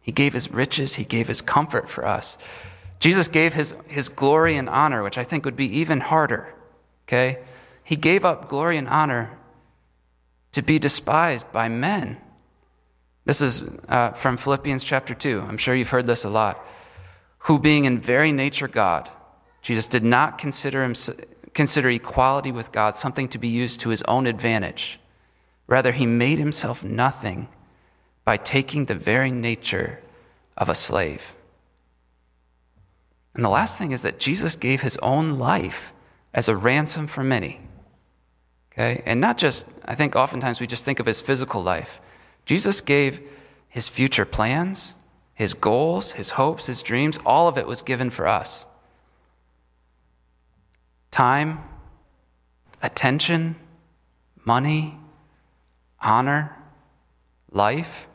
He 0.00 0.12
gave 0.12 0.32
his 0.32 0.50
riches, 0.50 0.94
he 0.94 1.04
gave 1.04 1.28
his 1.28 1.42
comfort 1.42 1.88
for 1.88 2.06
us. 2.06 2.38
Jesus 2.98 3.28
gave 3.28 3.54
his, 3.54 3.74
his 3.86 4.08
glory 4.08 4.56
and 4.56 4.68
honor, 4.68 5.02
which 5.02 5.18
I 5.18 5.24
think 5.24 5.44
would 5.44 5.56
be 5.56 5.66
even 5.78 6.00
harder. 6.00 6.54
Okay? 7.06 7.38
He 7.82 7.96
gave 7.96 8.24
up 8.24 8.48
glory 8.48 8.76
and 8.76 8.88
honor 8.88 9.38
to 10.52 10.62
be 10.62 10.78
despised 10.78 11.50
by 11.52 11.68
men. 11.68 12.18
This 13.24 13.40
is 13.40 13.62
uh, 13.88 14.10
from 14.10 14.36
Philippians 14.36 14.84
chapter 14.84 15.14
2. 15.14 15.44
I'm 15.48 15.58
sure 15.58 15.74
you've 15.74 15.90
heard 15.90 16.06
this 16.06 16.24
a 16.24 16.30
lot. 16.30 16.64
Who, 17.44 17.58
being 17.58 17.84
in 17.84 18.00
very 18.00 18.32
nature 18.32 18.68
God, 18.68 19.08
Jesus 19.62 19.86
did 19.86 20.04
not 20.04 20.38
consider, 20.38 20.82
him, 20.82 20.94
consider 21.54 21.90
equality 21.90 22.52
with 22.52 22.72
God 22.72 22.96
something 22.96 23.28
to 23.28 23.38
be 23.38 23.48
used 23.48 23.80
to 23.80 23.90
his 23.90 24.02
own 24.02 24.26
advantage. 24.26 25.00
Rather, 25.66 25.92
he 25.92 26.06
made 26.06 26.38
himself 26.38 26.82
nothing 26.82 27.48
by 28.24 28.36
taking 28.36 28.84
the 28.84 28.94
very 28.94 29.30
nature 29.30 30.00
of 30.56 30.68
a 30.68 30.74
slave. 30.74 31.34
And 33.34 33.44
the 33.44 33.48
last 33.48 33.78
thing 33.78 33.92
is 33.92 34.02
that 34.02 34.18
Jesus 34.18 34.56
gave 34.56 34.82
his 34.82 34.98
own 34.98 35.38
life 35.38 35.92
as 36.34 36.48
a 36.48 36.56
ransom 36.56 37.06
for 37.06 37.24
many. 37.24 37.60
Okay? 38.72 39.02
And 39.06 39.20
not 39.20 39.38
just, 39.38 39.68
I 39.84 39.94
think 39.94 40.16
oftentimes 40.16 40.60
we 40.60 40.66
just 40.66 40.84
think 40.84 41.00
of 41.00 41.06
his 41.06 41.20
physical 41.20 41.62
life. 41.62 42.00
Jesus 42.44 42.80
gave 42.80 43.20
his 43.68 43.88
future 43.88 44.24
plans, 44.24 44.94
his 45.34 45.54
goals, 45.54 46.12
his 46.12 46.32
hopes, 46.32 46.66
his 46.66 46.82
dreams, 46.82 47.18
all 47.24 47.48
of 47.48 47.56
it 47.56 47.66
was 47.66 47.82
given 47.82 48.10
for 48.10 48.26
us. 48.26 48.66
Time, 51.10 51.60
attention, 52.82 53.56
money, 54.44 54.98
honor, 56.00 56.56
life. 57.50 58.06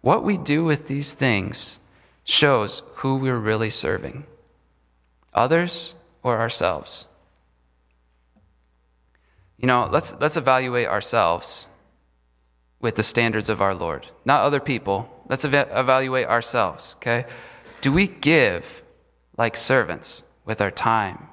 What 0.00 0.24
we 0.24 0.36
do 0.36 0.64
with 0.64 0.88
these 0.88 1.14
things 1.14 1.80
shows 2.24 2.82
who 2.96 3.16
we're 3.16 3.38
really 3.38 3.70
serving 3.70 4.26
others 5.32 5.94
or 6.22 6.38
ourselves. 6.40 7.06
You 9.58 9.66
know, 9.66 9.88
let's, 9.90 10.18
let's 10.20 10.36
evaluate 10.36 10.88
ourselves 10.88 11.66
with 12.80 12.96
the 12.96 13.02
standards 13.02 13.48
of 13.48 13.62
our 13.62 13.74
Lord, 13.74 14.08
not 14.24 14.42
other 14.42 14.60
people. 14.60 15.22
Let's 15.28 15.44
ev- 15.44 15.70
evaluate 15.72 16.26
ourselves, 16.26 16.94
okay? 16.98 17.24
Do 17.80 17.92
we 17.92 18.06
give 18.06 18.82
like 19.38 19.56
servants 19.56 20.22
with 20.44 20.60
our 20.60 20.70
time, 20.70 21.28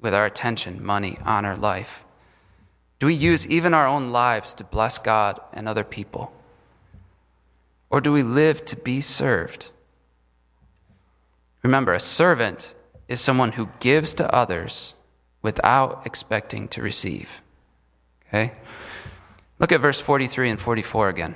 with 0.00 0.14
our 0.14 0.26
attention, 0.26 0.84
money, 0.84 1.18
honor, 1.24 1.56
life? 1.56 2.04
Do 2.98 3.06
we 3.06 3.14
use 3.14 3.46
even 3.46 3.74
our 3.74 3.86
own 3.86 4.10
lives 4.10 4.54
to 4.54 4.64
bless 4.64 4.98
God 4.98 5.40
and 5.52 5.68
other 5.68 5.84
people? 5.84 6.32
Or 7.90 8.00
do 8.00 8.12
we 8.12 8.22
live 8.22 8.64
to 8.66 8.76
be 8.76 9.00
served? 9.00 9.70
Remember, 11.62 11.94
a 11.94 12.00
servant 12.00 12.74
is 13.08 13.20
someone 13.20 13.52
who 13.52 13.70
gives 13.80 14.14
to 14.14 14.34
others 14.34 14.94
without 15.42 16.02
expecting 16.04 16.68
to 16.68 16.82
receive. 16.82 17.42
Okay? 18.28 18.52
Look 19.58 19.72
at 19.72 19.80
verse 19.80 20.00
43 20.00 20.50
and 20.50 20.60
44 20.60 21.08
again. 21.08 21.34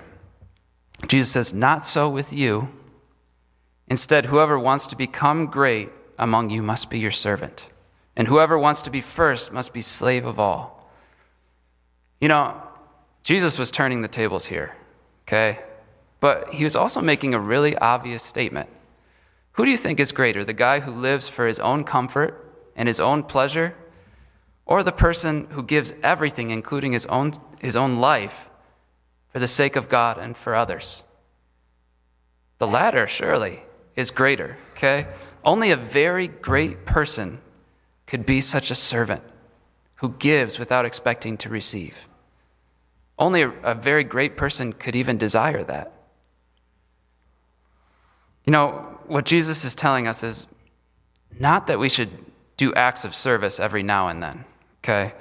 Jesus 1.07 1.33
says, 1.33 1.54
Not 1.54 1.85
so 1.85 2.09
with 2.09 2.33
you. 2.33 2.73
Instead, 3.88 4.26
whoever 4.26 4.59
wants 4.59 4.87
to 4.88 4.97
become 4.97 5.47
great 5.47 5.90
among 6.19 6.50
you 6.50 6.62
must 6.62 6.88
be 6.88 6.99
your 6.99 7.11
servant, 7.11 7.69
and 8.16 8.28
whoever 8.28 8.59
wants 8.59 8.83
to 8.83 8.90
be 8.90 9.00
first 9.00 9.52
must 9.52 9.73
be 9.73 9.83
slave 9.83 10.25
of 10.25 10.38
all. 10.38 10.90
You 12.21 12.28
know, 12.28 12.62
Jesus 13.23 13.59
was 13.59 13.71
turning 13.71 14.02
the 14.02 14.09
tables 14.09 14.47
here, 14.47 14.76
okay? 15.26 15.61
But 16.21 16.54
he 16.54 16.64
was 16.64 16.76
also 16.76 17.00
making 17.00 17.35
a 17.35 17.40
really 17.40 17.76
obvious 17.76 18.23
statement. 18.23 18.69
Who 19.52 19.64
do 19.64 19.71
you 19.71 19.76
think 19.76 20.00
is 20.00 20.12
greater, 20.12 20.45
the 20.45 20.52
guy 20.52 20.81
who 20.81 20.92
lives 20.92 21.28
for 21.28 21.47
his 21.47 21.59
own 21.59 21.85
comfort 21.85 22.38
and 22.76 22.88
his 22.88 23.00
own 23.00 23.23
pleasure, 23.23 23.75
or 24.64 24.83
the 24.83 24.92
person 24.92 25.49
who 25.50 25.62
gives 25.62 25.95
everything, 26.02 26.50
including 26.50 26.92
his 26.92 27.07
own, 27.07 27.33
his 27.59 27.76
own 27.76 27.97
life, 27.97 28.49
for 29.28 29.38
the 29.38 29.49
sake 29.49 29.76
of 29.76 29.88
God 29.88 30.19
and 30.19 30.37
for 30.37 30.54
others? 30.54 31.02
The 32.59 32.66
latter, 32.66 33.07
surely, 33.07 33.64
is 33.97 34.11
greater, 34.11 34.59
okay? 34.73 35.07
Only 35.45 35.71
a 35.71 35.76
very 35.76 36.28
great 36.28 36.87
person 36.87 37.40
could 38.12 38.26
be 38.26 38.42
such 38.42 38.71
a 38.71 38.75
servant 38.75 39.23
who 39.95 40.11
gives 40.19 40.59
without 40.59 40.85
expecting 40.85 41.38
to 41.38 41.49
receive. 41.49 42.07
Only 43.19 43.40
a, 43.40 43.49
a 43.62 43.75
very 43.75 44.04
great 44.04 44.37
person 44.37 44.75
could 44.75 44.95
even 44.95 45.16
desire 45.16 45.64
that. 45.64 45.90
You 48.45 48.50
know, 48.50 48.99
what 49.07 49.25
Jesus 49.25 49.64
is 49.64 49.75
telling 49.75 50.07
us 50.07 50.23
is 50.23 50.47
not 51.40 51.66
that 51.69 51.78
we 51.78 51.88
should 51.88 52.11
do 52.59 52.75
acts 52.75 53.07
of 53.07 53.14
service 53.14 53.59
every 53.59 53.83
now 53.83 54.09
and 54.09 54.23
then, 54.23 54.45
okay? 54.85 55.14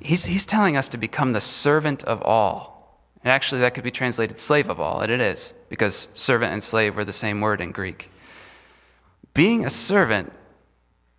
He's, 0.00 0.24
he's 0.24 0.44
telling 0.44 0.76
us 0.76 0.88
to 0.88 0.98
become 0.98 1.34
the 1.34 1.40
servant 1.40 2.02
of 2.02 2.20
all. 2.22 3.00
And 3.22 3.30
actually, 3.30 3.60
that 3.60 3.74
could 3.74 3.84
be 3.84 3.92
translated 3.92 4.40
slave 4.40 4.68
of 4.68 4.80
all, 4.80 4.98
and 4.98 5.12
it 5.12 5.20
is, 5.20 5.54
because 5.68 6.08
servant 6.14 6.52
and 6.52 6.64
slave 6.64 6.96
were 6.96 7.04
the 7.04 7.12
same 7.12 7.40
word 7.40 7.60
in 7.60 7.70
Greek. 7.70 8.10
Being 9.34 9.64
a 9.64 9.70
servant 9.70 10.32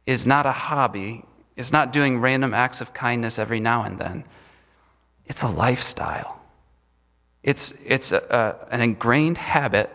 is 0.09 0.25
not 0.25 0.47
a 0.47 0.51
hobby, 0.51 1.23
it's 1.55 1.71
not 1.71 1.93
doing 1.93 2.19
random 2.19 2.51
acts 2.51 2.81
of 2.81 2.95
kindness 2.95 3.37
every 3.37 3.59
now 3.59 3.83
and 3.83 3.99
then. 3.99 4.23
It's 5.27 5.43
a 5.43 5.47
lifestyle. 5.47 6.41
It's, 7.43 7.73
it's 7.85 8.11
a, 8.11 8.17
a, 8.17 8.73
an 8.73 8.81
ingrained 8.81 9.37
habit 9.37 9.91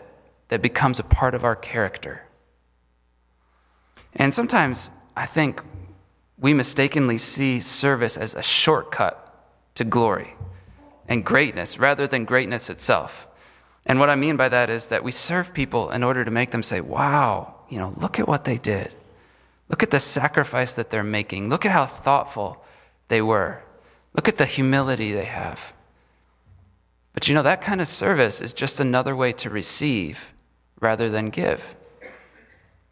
that 0.47 0.61
becomes 0.61 0.99
a 0.99 1.03
part 1.03 1.35
of 1.35 1.43
our 1.43 1.57
character. 1.57 2.23
And 4.13 4.33
sometimes 4.33 4.89
I 5.17 5.25
think 5.25 5.61
we 6.39 6.53
mistakenly 6.53 7.17
see 7.17 7.59
service 7.59 8.15
as 8.15 8.35
a 8.35 8.41
shortcut 8.41 9.21
to 9.75 9.83
glory 9.83 10.35
and 11.09 11.25
greatness 11.25 11.77
rather 11.77 12.07
than 12.07 12.23
greatness 12.23 12.69
itself. 12.69 13.27
And 13.85 13.99
what 13.99 14.09
I 14.09 14.15
mean 14.15 14.37
by 14.37 14.47
that 14.47 14.69
is 14.69 14.87
that 14.87 15.03
we 15.03 15.11
serve 15.11 15.53
people 15.53 15.91
in 15.91 16.03
order 16.03 16.23
to 16.23 16.31
make 16.31 16.51
them 16.51 16.63
say, 16.63 16.79
wow, 16.79 17.55
you 17.69 17.79
know, 17.79 17.93
look 17.97 18.17
at 18.17 18.29
what 18.29 18.45
they 18.45 18.57
did. 18.57 18.93
Look 19.69 19.83
at 19.83 19.91
the 19.91 19.99
sacrifice 19.99 20.73
that 20.75 20.89
they're 20.89 21.03
making. 21.03 21.49
Look 21.49 21.65
at 21.65 21.71
how 21.71 21.85
thoughtful 21.85 22.63
they 23.07 23.21
were. 23.21 23.63
Look 24.13 24.27
at 24.27 24.37
the 24.37 24.45
humility 24.45 25.11
they 25.11 25.25
have. 25.25 25.73
But 27.13 27.27
you 27.27 27.33
know, 27.33 27.43
that 27.43 27.61
kind 27.61 27.81
of 27.81 27.87
service 27.87 28.41
is 28.41 28.53
just 28.53 28.79
another 28.79 29.15
way 29.15 29.33
to 29.33 29.49
receive 29.49 30.33
rather 30.79 31.09
than 31.09 31.29
give. 31.29 31.75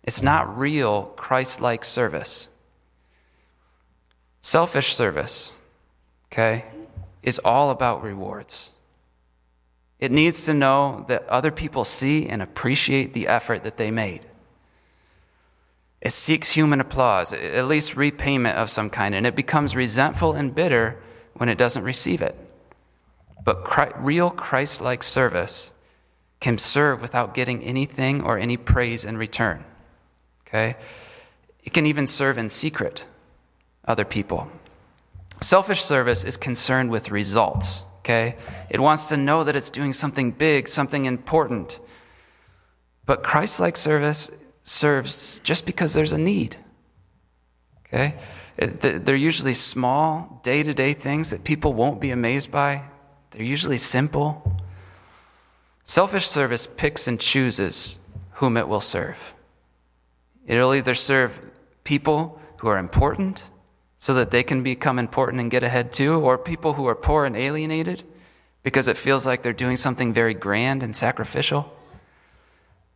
It's 0.03 0.21
not 0.21 0.57
real 0.57 1.03
Christ 1.15 1.61
like 1.61 1.85
service. 1.85 2.47
Selfish 4.41 4.93
service, 4.93 5.53
okay, 6.27 6.65
is 7.21 7.39
all 7.39 7.69
about 7.69 8.03
rewards. 8.03 8.71
It 9.99 10.11
needs 10.11 10.45
to 10.45 10.53
know 10.53 11.05
that 11.07 11.25
other 11.29 11.51
people 11.51 11.85
see 11.85 12.27
and 12.27 12.41
appreciate 12.41 13.13
the 13.13 13.27
effort 13.27 13.63
that 13.63 13.77
they 13.77 13.89
made. 13.89 14.21
It 16.03 16.11
seeks 16.11 16.51
human 16.51 16.81
applause, 16.81 17.31
at 17.31 17.65
least 17.65 17.95
repayment 17.95 18.57
of 18.57 18.69
some 18.69 18.89
kind, 18.89 19.15
and 19.15 19.25
it 19.25 19.35
becomes 19.35 19.73
resentful 19.73 20.33
and 20.33 20.53
bitter 20.53 21.01
when 21.33 21.47
it 21.47 21.57
doesn't 21.57 21.83
receive 21.83 22.21
it. 22.21 22.35
But 23.45 23.63
Christ, 23.63 23.95
real 23.97 24.29
Christ 24.29 24.81
like 24.81 25.01
service 25.01 25.71
can 26.41 26.57
serve 26.57 27.01
without 27.01 27.33
getting 27.33 27.63
anything 27.63 28.21
or 28.21 28.37
any 28.37 28.57
praise 28.57 29.05
in 29.05 29.17
return. 29.17 29.63
Okay? 30.45 30.75
It 31.63 31.71
can 31.71 31.85
even 31.85 32.05
serve 32.05 32.37
in 32.37 32.49
secret 32.49 33.05
other 33.85 34.03
people. 34.03 34.51
Selfish 35.39 35.83
service 35.85 36.25
is 36.25 36.35
concerned 36.35 36.89
with 36.91 37.11
results. 37.11 37.85
Okay? 37.99 38.35
It 38.69 38.81
wants 38.81 39.05
to 39.05 39.15
know 39.15 39.45
that 39.45 39.55
it's 39.55 39.69
doing 39.69 39.93
something 39.93 40.31
big, 40.31 40.67
something 40.67 41.05
important. 41.05 41.79
But 43.05 43.23
Christ 43.23 43.61
like 43.61 43.77
service 43.77 44.29
serves 44.63 45.39
just 45.39 45.65
because 45.65 45.93
there's 45.93 46.11
a 46.11 46.17
need. 46.17 46.57
Okay? 47.85 48.15
They're 48.57 49.15
usually 49.15 49.53
small, 49.53 50.39
day 50.43 50.63
to 50.63 50.73
day 50.73 50.93
things 50.93 51.29
that 51.31 51.43
people 51.43 51.73
won't 51.73 52.01
be 52.01 52.11
amazed 52.11 52.51
by. 52.51 52.83
They're 53.31 53.43
usually 53.43 53.77
simple. 53.77 54.59
Selfish 55.85 56.27
service 56.27 56.65
picks 56.65 57.07
and 57.07 57.19
chooses 57.19 57.97
whom 58.33 58.57
it 58.57 58.67
will 58.67 58.81
serve. 58.81 59.33
It'll 60.45 60.73
either 60.73 60.95
serve 60.95 61.41
people 61.83 62.39
who 62.57 62.67
are 62.67 62.77
important 62.77 63.43
so 63.97 64.13
that 64.13 64.31
they 64.31 64.43
can 64.43 64.63
become 64.63 64.99
important 64.99 65.41
and 65.41 65.51
get 65.51 65.63
ahead 65.63 65.91
too, 65.93 66.15
or 66.15 66.37
people 66.37 66.73
who 66.73 66.87
are 66.87 66.95
poor 66.95 67.25
and 67.25 67.35
alienated 67.35 68.03
because 68.61 68.87
it 68.87 68.97
feels 68.97 69.25
like 69.25 69.43
they're 69.43 69.53
doing 69.53 69.77
something 69.77 70.13
very 70.13 70.33
grand 70.33 70.83
and 70.83 70.95
sacrificial. 70.95 71.73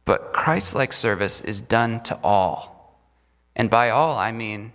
But 0.07 0.31
Christ 0.31 0.73
like 0.73 0.93
service 0.93 1.41
is 1.41 1.59
done 1.59 2.01
to 2.03 2.17
all. 2.23 2.97
And 3.57 3.69
by 3.69 3.89
all, 3.89 4.17
I 4.17 4.31
mean 4.31 4.71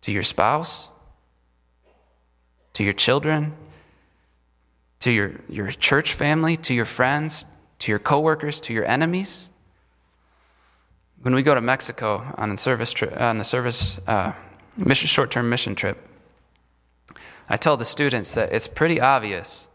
to 0.00 0.10
your 0.10 0.22
spouse, 0.22 0.88
to 2.72 2.82
your 2.82 2.94
children, 2.94 3.52
to 5.00 5.12
your, 5.12 5.32
your 5.50 5.70
church 5.70 6.14
family, 6.14 6.56
to 6.56 6.72
your 6.72 6.86
friends, 6.86 7.44
to 7.80 7.92
your 7.92 7.98
coworkers, 7.98 8.58
to 8.60 8.72
your 8.72 8.86
enemies. 8.86 9.50
When 11.20 11.34
we 11.34 11.42
go 11.42 11.54
to 11.54 11.60
Mexico 11.60 12.32
on, 12.38 12.56
service 12.56 12.94
tri- 12.94 13.14
on 13.14 13.36
the 13.36 13.44
service 13.44 14.00
uh, 14.06 14.32
mission, 14.78 15.08
short-term 15.08 15.50
mission 15.50 15.74
trip, 15.74 16.08
I 17.50 17.58
tell 17.58 17.76
the 17.76 17.84
students 17.84 18.32
that 18.32 18.50
it's 18.50 18.66
pretty 18.66 18.98
obvious 18.98 19.68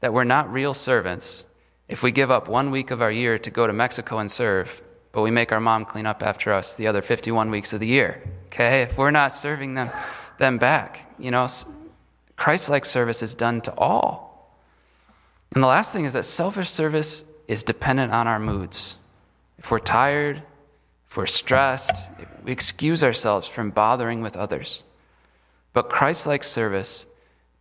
that 0.00 0.14
we're 0.14 0.24
not 0.24 0.50
real 0.50 0.72
servants 0.72 1.44
if 1.88 2.02
we 2.02 2.10
give 2.10 2.30
up 2.30 2.48
one 2.48 2.70
week 2.70 2.90
of 2.90 3.02
our 3.02 3.10
year 3.10 3.38
to 3.38 3.50
go 3.50 3.66
to 3.66 3.72
Mexico 3.72 4.18
and 4.18 4.30
serve, 4.30 4.82
but 5.12 5.22
we 5.22 5.30
make 5.30 5.52
our 5.52 5.60
mom 5.60 5.84
clean 5.84 6.06
up 6.06 6.22
after 6.22 6.52
us 6.52 6.74
the 6.74 6.86
other 6.86 7.02
51 7.02 7.50
weeks 7.50 7.72
of 7.72 7.80
the 7.80 7.86
year. 7.86 8.22
Okay? 8.46 8.82
If 8.82 8.96
we're 8.96 9.10
not 9.10 9.32
serving 9.32 9.74
them, 9.74 9.90
them 10.38 10.58
back, 10.58 11.12
you 11.18 11.30
know, 11.30 11.46
Christ 12.36 12.68
like 12.68 12.84
service 12.84 13.22
is 13.22 13.34
done 13.34 13.60
to 13.62 13.74
all. 13.76 14.58
And 15.54 15.62
the 15.62 15.68
last 15.68 15.92
thing 15.92 16.04
is 16.04 16.14
that 16.14 16.24
selfish 16.24 16.70
service 16.70 17.24
is 17.46 17.62
dependent 17.62 18.12
on 18.12 18.26
our 18.26 18.40
moods. 18.40 18.96
If 19.58 19.70
we're 19.70 19.78
tired, 19.78 20.42
if 21.08 21.16
we're 21.16 21.26
stressed, 21.26 22.08
we 22.42 22.50
excuse 22.50 23.04
ourselves 23.04 23.46
from 23.46 23.70
bothering 23.70 24.20
with 24.20 24.36
others. 24.36 24.82
But 25.72 25.88
Christ 25.88 26.26
like 26.26 26.42
service 26.42 27.06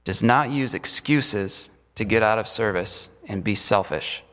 does 0.03 0.23
not 0.23 0.49
use 0.49 0.73
excuses 0.73 1.69
to 1.95 2.03
get 2.03 2.23
out 2.23 2.39
of 2.39 2.47
service 2.47 3.09
and 3.27 3.43
be 3.43 3.55
selfish. 3.55 4.23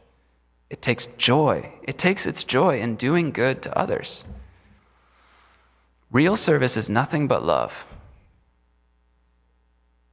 It 0.69 0.83
takes 0.83 1.07
joy. 1.07 1.73
It 1.83 1.99
takes 1.99 2.27
its 2.27 2.45
joy 2.45 2.81
in 2.81 2.97
doing 2.97 3.31
good 3.31 3.63
to 3.63 3.79
others. 3.79 4.25
Real 6.11 6.37
service 6.37 6.77
is 6.77 6.89
nothing 6.89 7.29
but 7.29 7.45
love. 7.45 7.87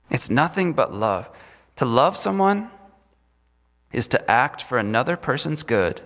It's 0.10 0.30
nothing 0.30 0.74
but 0.74 0.94
love. 0.94 1.30
To 1.78 1.86
love 1.86 2.18
someone 2.18 2.72
is 3.92 4.08
to 4.10 4.32
act 4.32 4.62
for 4.62 4.78
another 4.78 5.18
person's 5.18 5.64
good 5.64 6.02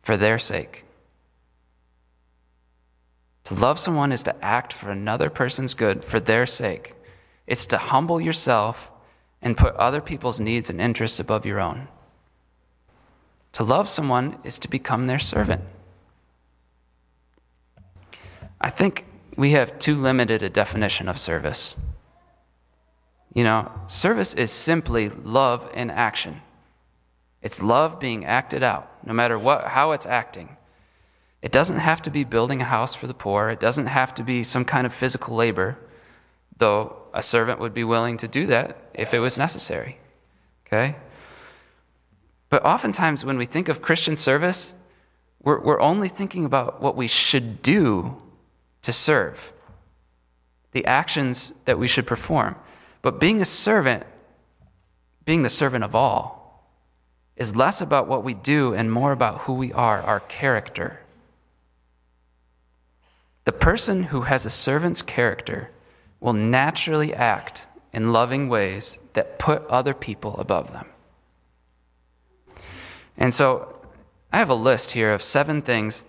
for 0.00 0.16
their 0.16 0.38
sake. 0.38 0.84
To 3.44 3.54
love 3.54 3.78
someone 3.78 4.10
is 4.10 4.22
to 4.22 4.44
act 4.44 4.72
for 4.72 4.90
another 4.90 5.30
person's 5.30 5.74
good 5.74 6.04
for 6.04 6.18
their 6.18 6.46
sake. 6.46 6.94
It's 7.46 7.66
to 7.66 7.78
humble 7.78 8.20
yourself 8.20 8.90
and 9.44 9.56
put 9.56 9.76
other 9.76 10.00
people's 10.00 10.40
needs 10.40 10.70
and 10.70 10.80
interests 10.80 11.20
above 11.20 11.46
your 11.46 11.60
own. 11.60 11.86
To 13.52 13.62
love 13.62 13.88
someone 13.88 14.38
is 14.42 14.58
to 14.60 14.68
become 14.68 15.04
their 15.04 15.20
servant. 15.20 15.62
I 18.60 18.70
think 18.70 19.04
we 19.36 19.50
have 19.50 19.78
too 19.78 19.94
limited 19.94 20.42
a 20.42 20.48
definition 20.48 21.08
of 21.08 21.18
service. 21.18 21.76
You 23.34 23.44
know, 23.44 23.70
service 23.86 24.32
is 24.32 24.50
simply 24.50 25.08
love 25.10 25.70
in 25.74 25.90
action. 25.90 26.40
It's 27.42 27.62
love 27.62 28.00
being 28.00 28.24
acted 28.24 28.62
out, 28.62 28.90
no 29.06 29.12
matter 29.12 29.38
what, 29.38 29.66
how 29.68 29.92
it's 29.92 30.06
acting. 30.06 30.56
It 31.42 31.52
doesn't 31.52 31.78
have 31.78 32.00
to 32.02 32.10
be 32.10 32.24
building 32.24 32.62
a 32.62 32.64
house 32.64 32.94
for 32.94 33.06
the 33.06 33.12
poor. 33.12 33.50
It 33.50 33.60
doesn't 33.60 33.86
have 33.86 34.14
to 34.14 34.22
be 34.22 34.42
some 34.42 34.64
kind 34.64 34.86
of 34.86 34.94
physical 34.94 35.36
labor, 35.36 35.76
though 36.58 36.96
a 37.12 37.22
servant 37.22 37.60
would 37.60 37.74
be 37.74 37.84
willing 37.84 38.16
to 38.18 38.28
do 38.28 38.46
that 38.46 38.76
if 38.94 39.14
it 39.14 39.20
was 39.20 39.38
necessary. 39.38 39.98
Okay? 40.66 40.96
But 42.48 42.64
oftentimes, 42.64 43.24
when 43.24 43.38
we 43.38 43.46
think 43.46 43.68
of 43.68 43.82
Christian 43.82 44.16
service, 44.16 44.74
we're, 45.42 45.60
we're 45.60 45.80
only 45.80 46.08
thinking 46.08 46.44
about 46.44 46.80
what 46.80 46.96
we 46.96 47.06
should 47.06 47.62
do 47.62 48.20
to 48.82 48.92
serve, 48.92 49.52
the 50.72 50.84
actions 50.84 51.52
that 51.64 51.78
we 51.78 51.88
should 51.88 52.06
perform. 52.06 52.56
But 53.02 53.20
being 53.20 53.40
a 53.40 53.44
servant, 53.44 54.04
being 55.24 55.42
the 55.42 55.50
servant 55.50 55.84
of 55.84 55.94
all, 55.94 56.70
is 57.36 57.56
less 57.56 57.80
about 57.80 58.06
what 58.06 58.24
we 58.24 58.34
do 58.34 58.74
and 58.74 58.92
more 58.92 59.12
about 59.12 59.42
who 59.42 59.54
we 59.54 59.72
are, 59.72 60.00
our 60.02 60.20
character. 60.20 61.00
The 63.44 63.52
person 63.52 64.04
who 64.04 64.22
has 64.22 64.46
a 64.46 64.50
servant's 64.50 65.02
character 65.02 65.70
will 66.24 66.32
naturally 66.32 67.12
act 67.12 67.66
in 67.92 68.12
loving 68.12 68.48
ways 68.48 68.98
that 69.12 69.38
put 69.38 69.64
other 69.66 69.92
people 69.92 70.36
above 70.38 70.72
them. 70.72 70.86
And 73.16 73.32
so 73.32 73.76
I 74.32 74.38
have 74.38 74.48
a 74.48 74.54
list 74.54 74.92
here 74.92 75.12
of 75.12 75.22
seven 75.22 75.60
things 75.60 76.06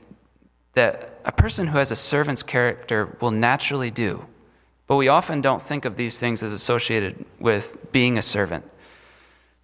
that 0.74 1.20
a 1.26 1.32
person 1.32 1.68
who 1.68 1.78
has 1.78 1.92
a 1.92 1.96
servant's 1.96 2.44
character 2.44 3.18
will 3.20 3.32
naturally 3.32 3.92
do 3.92 4.26
but 4.88 4.98
we 4.98 5.08
often 5.08 5.42
don't 5.42 5.62
think 5.62 5.86
of 5.86 5.96
these 5.96 6.20
things 6.20 6.44
as 6.44 6.54
associated 6.54 7.26
with 7.40 7.92
being 7.92 8.18
a 8.18 8.22
servant. 8.22 8.70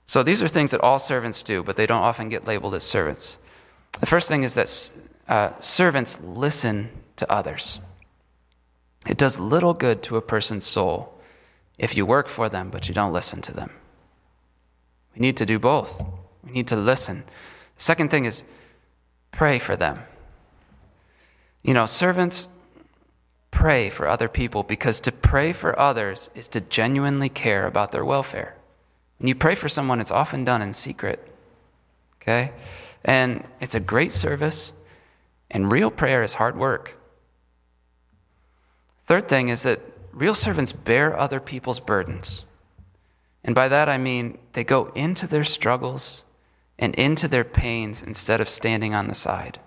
So 0.05 0.23
these 0.23 0.41
are 0.41 0.47
things 0.47 0.71
that 0.71 0.81
all 0.81 0.99
servants 0.99 1.43
do, 1.43 1.63
but 1.63 1.75
they 1.75 1.85
don't 1.85 2.01
often 2.01 2.29
get 2.29 2.47
labeled 2.47 2.73
as 2.75 2.83
servants. 2.83 3.37
The 3.99 4.05
first 4.05 4.27
thing 4.27 4.43
is 4.43 4.55
that 4.55 4.91
uh, 5.27 5.59
servants 5.59 6.21
listen 6.21 6.89
to 7.17 7.31
others. 7.31 7.79
It 9.07 9.17
does 9.17 9.39
little 9.39 9.73
good 9.73 10.03
to 10.03 10.17
a 10.17 10.21
person's 10.21 10.65
soul 10.65 11.19
if 11.77 11.97
you 11.97 12.05
work 12.05 12.27
for 12.27 12.49
them, 12.49 12.69
but 12.69 12.87
you 12.87 12.93
don't 12.93 13.13
listen 13.13 13.41
to 13.41 13.53
them. 13.53 13.71
We 15.15 15.21
need 15.21 15.37
to 15.37 15.45
do 15.45 15.59
both. 15.59 16.03
We 16.43 16.51
need 16.51 16.67
to 16.67 16.75
listen. 16.75 17.23
The 17.77 17.83
second 17.83 18.11
thing 18.11 18.25
is 18.25 18.43
pray 19.31 19.59
for 19.59 19.75
them. 19.75 19.99
You 21.63 21.73
know, 21.73 21.85
servants 21.85 22.47
pray 23.49 23.89
for 23.89 24.07
other 24.07 24.27
people 24.27 24.63
because 24.63 24.99
to 25.01 25.11
pray 25.11 25.51
for 25.51 25.77
others 25.77 26.29
is 26.33 26.47
to 26.49 26.61
genuinely 26.61 27.29
care 27.29 27.67
about 27.67 27.91
their 27.91 28.05
welfare. 28.05 28.55
When 29.17 29.27
you 29.27 29.35
pray 29.35 29.55
for 29.55 29.69
someone, 29.69 29.99
it's 29.99 30.11
often 30.11 30.43
done 30.43 30.61
in 30.61 30.73
secret. 30.73 31.27
Okay? 32.21 32.51
And 33.03 33.43
it's 33.59 33.75
a 33.75 33.79
great 33.79 34.11
service, 34.11 34.73
and 35.49 35.71
real 35.71 35.91
prayer 35.91 36.23
is 36.23 36.33
hard 36.33 36.55
work. 36.57 36.97
Third 39.05 39.27
thing 39.27 39.49
is 39.49 39.63
that 39.63 39.81
real 40.11 40.35
servants 40.35 40.71
bear 40.71 41.17
other 41.17 41.39
people's 41.39 41.79
burdens. 41.79 42.45
And 43.43 43.55
by 43.55 43.67
that 43.67 43.89
I 43.89 43.97
mean 43.97 44.37
they 44.53 44.63
go 44.63 44.91
into 44.95 45.27
their 45.27 45.43
struggles 45.43 46.23
and 46.77 46.95
into 46.95 47.27
their 47.27 47.43
pains 47.43 48.01
instead 48.01 48.41
of 48.41 48.49
standing 48.49 48.93
on 48.93 49.07
the 49.07 49.15
side. 49.15 49.59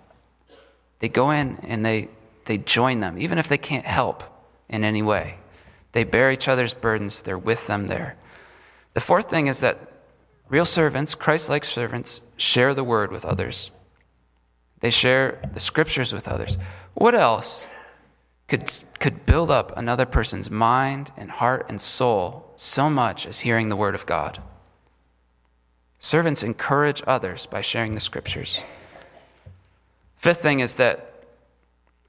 They 0.99 1.09
go 1.09 1.31
in 1.31 1.57
and 1.63 1.85
they 1.85 2.09
they 2.45 2.57
join 2.59 2.99
them, 2.99 3.17
even 3.17 3.37
if 3.37 3.47
they 3.47 3.57
can't 3.57 3.85
help 3.85 4.23
in 4.69 4.83
any 4.83 5.01
way. 5.01 5.37
They 5.93 6.03
bear 6.03 6.31
each 6.31 6.47
other's 6.47 6.73
burdens, 6.73 7.21
they're 7.21 7.37
with 7.37 7.67
them 7.67 7.87
there. 7.87 8.15
The 8.93 9.01
fourth 9.01 9.29
thing 9.29 9.47
is 9.47 9.59
that 9.61 9.79
real 10.47 10.65
servants, 10.65 11.15
Christ 11.15 11.49
like 11.49 11.65
servants, 11.65 12.21
share 12.37 12.73
the 12.73 12.83
word 12.83 13.11
with 13.11 13.25
others. 13.25 13.71
They 14.81 14.91
share 14.91 15.39
the 15.53 15.59
scriptures 15.59 16.13
with 16.13 16.27
others. 16.27 16.57
What 16.93 17.15
else 17.15 17.65
could, 18.47 18.71
could 18.99 19.25
build 19.25 19.49
up 19.49 19.75
another 19.75 20.05
person's 20.05 20.51
mind 20.51 21.11
and 21.17 21.31
heart 21.31 21.65
and 21.67 21.81
soul 21.81 22.53
so 22.55 22.89
much 22.89 23.25
as 23.25 23.41
hearing 23.41 23.69
the 23.69 23.75
word 23.75 23.95
of 23.95 24.05
God? 24.05 24.41
Servants 25.99 26.43
encourage 26.43 27.01
others 27.07 27.47
by 27.47 27.61
sharing 27.61 27.95
the 27.95 28.01
scriptures. 28.01 28.63
Fifth 30.17 30.41
thing 30.41 30.59
is 30.59 30.75
that 30.75 31.11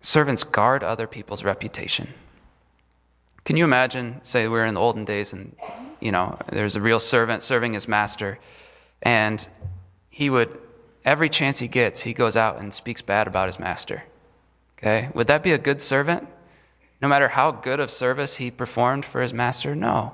Servants 0.00 0.44
guard 0.44 0.84
other 0.84 1.06
people's 1.06 1.42
reputation. 1.42 2.08
Can 3.44 3.56
you 3.56 3.64
imagine, 3.64 4.20
say, 4.22 4.46
we're 4.46 4.64
in 4.64 4.74
the 4.74 4.80
olden 4.80 5.04
days 5.04 5.32
and, 5.32 5.56
you 6.00 6.12
know, 6.12 6.38
there's 6.52 6.76
a 6.76 6.80
real 6.80 7.00
servant 7.00 7.42
serving 7.42 7.72
his 7.72 7.88
master, 7.88 8.38
and 9.02 9.48
he 10.10 10.28
would, 10.30 10.58
every 11.04 11.28
chance 11.28 11.58
he 11.58 11.68
gets, 11.68 12.02
he 12.02 12.12
goes 12.12 12.36
out 12.36 12.58
and 12.58 12.74
speaks 12.74 13.02
bad 13.02 13.26
about 13.26 13.48
his 13.48 13.58
master. 13.58 14.04
Okay? 14.86 15.08
Would 15.14 15.26
that 15.26 15.42
be 15.42 15.50
a 15.50 15.58
good 15.58 15.82
servant? 15.82 16.28
No 17.02 17.08
matter 17.08 17.26
how 17.28 17.50
good 17.50 17.80
of 17.80 17.90
service 17.90 18.36
he 18.36 18.52
performed 18.52 19.04
for 19.04 19.20
his 19.20 19.32
master? 19.32 19.74
No. 19.74 20.12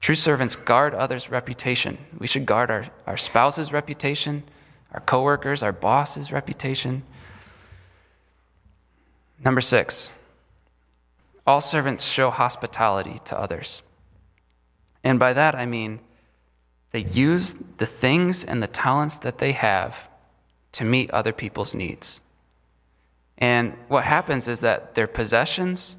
True 0.00 0.16
servants 0.16 0.56
guard 0.56 0.94
others' 0.94 1.30
reputation. 1.30 1.98
We 2.18 2.26
should 2.26 2.44
guard 2.44 2.72
our, 2.72 2.88
our 3.06 3.16
spouse's 3.16 3.72
reputation, 3.72 4.42
our 4.92 5.00
coworkers, 5.00 5.62
our 5.62 5.72
boss's 5.72 6.32
reputation. 6.32 7.04
Number 9.44 9.60
six, 9.60 10.10
all 11.46 11.60
servants 11.60 12.04
show 12.04 12.30
hospitality 12.30 13.20
to 13.26 13.38
others. 13.38 13.82
And 15.04 15.20
by 15.20 15.32
that 15.32 15.54
I 15.54 15.66
mean 15.66 16.00
they 16.90 17.04
use 17.04 17.54
the 17.76 17.86
things 17.86 18.42
and 18.42 18.60
the 18.60 18.66
talents 18.66 19.18
that 19.20 19.38
they 19.38 19.52
have 19.52 20.08
to 20.72 20.84
meet 20.84 21.12
other 21.12 21.32
people's 21.32 21.76
needs. 21.76 22.20
And 23.38 23.74
what 23.88 24.04
happens 24.04 24.48
is 24.48 24.60
that 24.60 24.94
their 24.94 25.06
possessions 25.06 25.96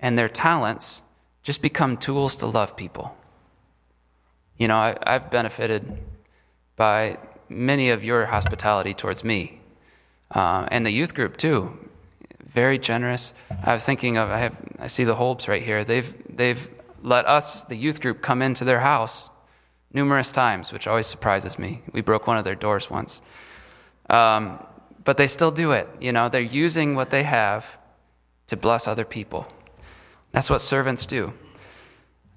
and 0.00 0.18
their 0.18 0.28
talents 0.28 1.02
just 1.42 1.62
become 1.62 1.96
tools 1.96 2.36
to 2.36 2.46
love 2.46 2.76
people. 2.76 3.16
You 4.56 4.68
know, 4.68 4.76
I, 4.76 4.96
have 5.06 5.30
benefited 5.30 5.98
by 6.76 7.18
many 7.48 7.90
of 7.90 8.02
your 8.02 8.26
hospitality 8.26 8.94
towards 8.94 9.22
me, 9.22 9.60
uh, 10.30 10.66
and 10.70 10.86
the 10.86 10.90
youth 10.90 11.14
group 11.14 11.36
too 11.36 11.86
very 12.56 12.78
generous. 12.78 13.34
I 13.64 13.74
was 13.74 13.84
thinking 13.84 14.16
of 14.16 14.30
I 14.30 14.38
have 14.38 14.62
I 14.78 14.86
see 14.86 15.04
the 15.04 15.16
Holbs 15.16 15.46
right 15.46 15.62
here. 15.62 15.84
They've 15.84 16.14
they've 16.34 16.70
let 17.02 17.26
us, 17.26 17.64
the 17.64 17.76
youth 17.76 18.00
group, 18.00 18.22
come 18.22 18.40
into 18.40 18.64
their 18.64 18.80
house 18.80 19.28
numerous 19.92 20.32
times, 20.32 20.72
which 20.72 20.86
always 20.86 21.06
surprises 21.06 21.58
me. 21.58 21.82
We 21.92 22.00
broke 22.00 22.26
one 22.26 22.38
of 22.38 22.44
their 22.44 22.54
doors 22.54 22.90
once. 22.90 23.20
Um, 24.08 24.58
but 25.06 25.16
they 25.16 25.28
still 25.28 25.52
do 25.52 25.70
it. 25.70 25.88
You 26.00 26.12
know, 26.12 26.28
they're 26.28 26.40
using 26.40 26.96
what 26.96 27.10
they 27.10 27.22
have 27.22 27.78
to 28.48 28.56
bless 28.56 28.88
other 28.88 29.04
people. 29.04 29.46
That's 30.32 30.50
what 30.50 30.60
servants 30.60 31.06
do. 31.06 31.32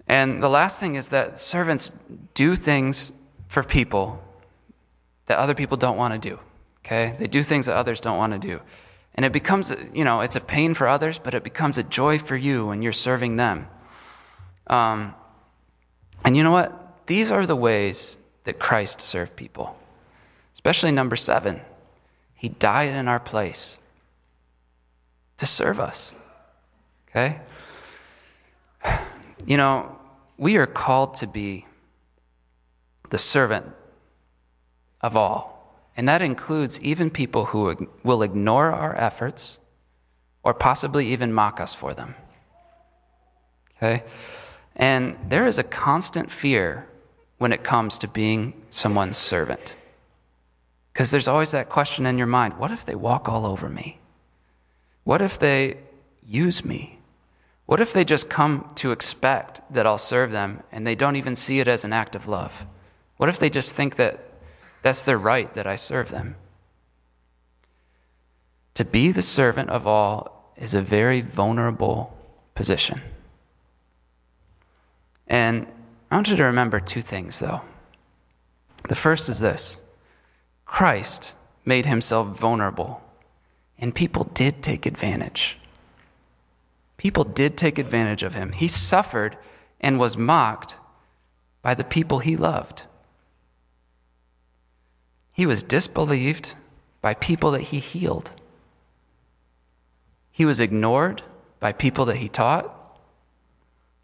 And 0.08 0.42
the 0.42 0.50
last 0.50 0.80
thing 0.80 0.94
is 0.94 1.10
that 1.10 1.40
servants 1.40 1.92
do 2.36 2.56
things 2.56 3.12
for 3.48 3.64
people 3.64 4.24
that 5.26 5.40
other 5.40 5.56
people 5.56 5.78
don't 5.78 5.98
want 5.98 6.14
to 6.14 6.30
do. 6.30 6.40
Okay? 6.86 7.16
They 7.18 7.26
do 7.26 7.42
things 7.42 7.66
that 7.66 7.76
others 7.76 8.00
don't 8.00 8.18
want 8.20 8.34
to 8.34 8.40
do. 8.40 8.62
And 9.16 9.26
it 9.26 9.32
becomes, 9.32 9.76
you 9.92 10.04
know, 10.04 10.22
it's 10.22 10.36
a 10.36 10.42
pain 10.42 10.76
for 10.76 10.88
others, 10.88 11.18
but 11.18 11.34
it 11.34 11.44
becomes 11.44 11.80
a 11.80 11.84
joy 11.84 12.20
for 12.20 12.38
you 12.38 12.68
when 12.68 12.84
you're 12.84 12.94
serving 12.94 13.36
them. 13.38 13.68
Um, 14.68 15.16
and 16.24 16.38
you 16.38 16.44
know 16.44 16.52
what? 16.52 17.08
These 17.08 17.32
are 17.32 17.48
the 17.48 17.56
ways 17.56 18.16
that 18.44 18.60
Christ 18.60 19.02
served 19.02 19.36
people, 19.36 19.76
especially 20.54 20.92
number 20.92 21.16
seven. 21.16 21.62
He 22.40 22.48
died 22.48 22.96
in 22.96 23.10
our 23.10 23.20
place 23.20 23.80
to 25.36 25.46
serve 25.46 25.80
us. 25.80 26.14
Okay? 27.10 27.42
You 29.46 29.56
know, 29.56 29.98
we 30.38 30.58
are 30.58 30.68
called 30.68 31.16
to 31.16 31.26
be 31.26 31.66
the 33.10 33.18
servant 33.18 33.66
of 35.02 35.16
all. 35.16 35.82
And 35.96 36.08
that 36.10 36.22
includes 36.22 36.80
even 36.82 37.10
people 37.10 37.46
who 37.46 37.90
will 38.04 38.22
ignore 38.22 38.72
our 38.72 38.96
efforts 38.98 39.58
or 40.44 40.54
possibly 40.54 41.08
even 41.08 41.34
mock 41.34 41.60
us 41.62 41.74
for 41.74 41.94
them. 41.94 42.16
Okay? 43.78 44.04
And 44.76 45.18
there 45.28 45.48
is 45.48 45.58
a 45.58 45.64
constant 45.64 46.30
fear 46.30 46.88
when 47.38 47.54
it 47.54 47.64
comes 47.64 47.98
to 48.00 48.08
being 48.08 48.54
someone's 48.70 49.18
servant. 49.18 49.74
Because 50.94 51.12
there's 51.12 51.28
always 51.28 51.52
that 51.52 51.70
question 51.70 52.06
in 52.06 52.18
your 52.18 52.28
mind 52.28 52.58
what 52.58 52.72
if 52.72 52.86
they 52.86 52.96
walk 52.96 53.30
all 53.30 53.46
over 53.46 53.70
me? 53.70 54.00
What 55.04 55.22
if 55.22 55.40
they 55.40 55.78
use 56.24 56.66
me? 56.66 57.00
What 57.66 57.80
if 57.80 57.94
they 57.94 58.04
just 58.04 58.30
come 58.30 58.68
to 58.76 58.92
expect 58.92 59.62
that 59.72 59.86
I'll 59.86 60.00
serve 60.00 60.32
them 60.32 60.64
and 60.72 60.86
they 60.86 60.96
don't 60.96 61.16
even 61.16 61.36
see 61.36 61.60
it 61.60 61.68
as 61.68 61.86
an 61.86 61.94
act 61.94 62.16
of 62.16 62.28
love? 62.28 62.66
What 63.18 63.30
if 63.30 63.38
they 63.38 63.50
just 63.50 63.76
think 63.76 63.96
that 63.98 64.20
that's 64.82 65.04
their 65.04 65.18
right 65.18 65.54
that 65.54 65.68
I 65.68 65.76
serve 65.76 66.10
them? 66.10 66.36
To 68.74 68.86
be 68.86 69.12
the 69.12 69.22
servant 69.22 69.70
of 69.70 69.86
all 69.86 70.54
is 70.56 70.74
a 70.74 70.82
very 70.82 71.22
vulnerable 71.22 72.18
position. 72.56 73.02
And 75.28 75.68
I 76.10 76.16
want 76.16 76.30
you 76.30 76.36
to 76.38 76.44
remember 76.44 76.80
two 76.80 77.02
things, 77.02 77.40
though. 77.40 77.62
The 78.88 78.96
first 78.96 79.30
is 79.30 79.40
this 79.42 79.80
Christ 80.70 81.36
made 81.66 81.88
himself 81.88 82.28
vulnerable, 82.28 83.02
and 83.80 83.94
people 83.94 84.26
did 84.36 84.62
take 84.62 84.86
advantage. 84.86 85.58
People 86.96 87.24
did 87.24 87.58
take 87.58 87.78
advantage 87.80 88.24
of 88.24 88.36
him. 88.36 88.52
He 88.52 88.68
suffered 88.68 89.36
and 89.82 90.00
was 90.00 90.16
mocked 90.16 90.78
by 91.64 91.74
the 91.74 91.84
people 91.84 92.20
he 92.20 92.38
loved. 92.38 92.84
He 95.34 95.46
was 95.46 95.64
disbelieved 95.64 96.54
by 97.02 97.16
people 97.16 97.52
that 97.52 97.74
he 97.74 97.80
healed. 97.80 98.32
He 100.32 100.46
was 100.46 100.60
ignored 100.60 101.24
by 101.60 101.74
people 101.74 102.06
that 102.06 102.18
he 102.18 102.30
taught. 102.30 102.74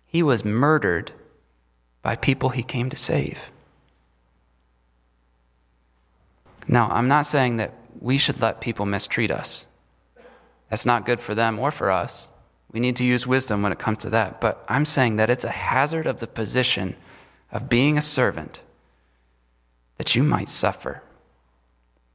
He 0.08 0.24
was 0.24 0.44
murdered 0.44 1.12
by 2.02 2.16
people 2.16 2.50
he 2.50 2.64
came 2.64 2.90
to 2.90 2.98
save. 2.98 3.52
Now, 6.68 6.90
I'm 6.90 7.08
not 7.08 7.26
saying 7.26 7.58
that 7.58 7.74
we 8.00 8.18
should 8.18 8.42
let 8.42 8.62
people 8.62 8.86
mistreat 8.86 9.32
us. 9.32 9.68
That's 10.70 10.86
not 10.86 11.06
good 11.06 11.20
for 11.20 11.36
them 11.36 11.60
or 11.60 11.72
for 11.72 11.92
us. 11.92 12.30
We 12.72 12.80
need 12.80 12.96
to 12.98 13.06
use 13.06 13.26
wisdom 13.26 13.62
when 13.62 13.72
it 13.72 13.80
comes 13.80 14.00
to 14.00 14.10
that. 14.10 14.42
But 14.42 14.66
I'm 14.68 14.86
saying 14.86 15.16
that 15.16 15.30
it's 15.30 15.46
a 15.46 15.50
hazard 15.50 16.08
of 16.08 16.20
the 16.20 16.28
position 16.28 16.96
of 17.52 17.70
being 17.70 17.98
a 17.98 18.02
servant 18.02 18.62
that 19.98 20.16
you 20.16 20.24
might 20.24 20.50
suffer. 20.50 21.02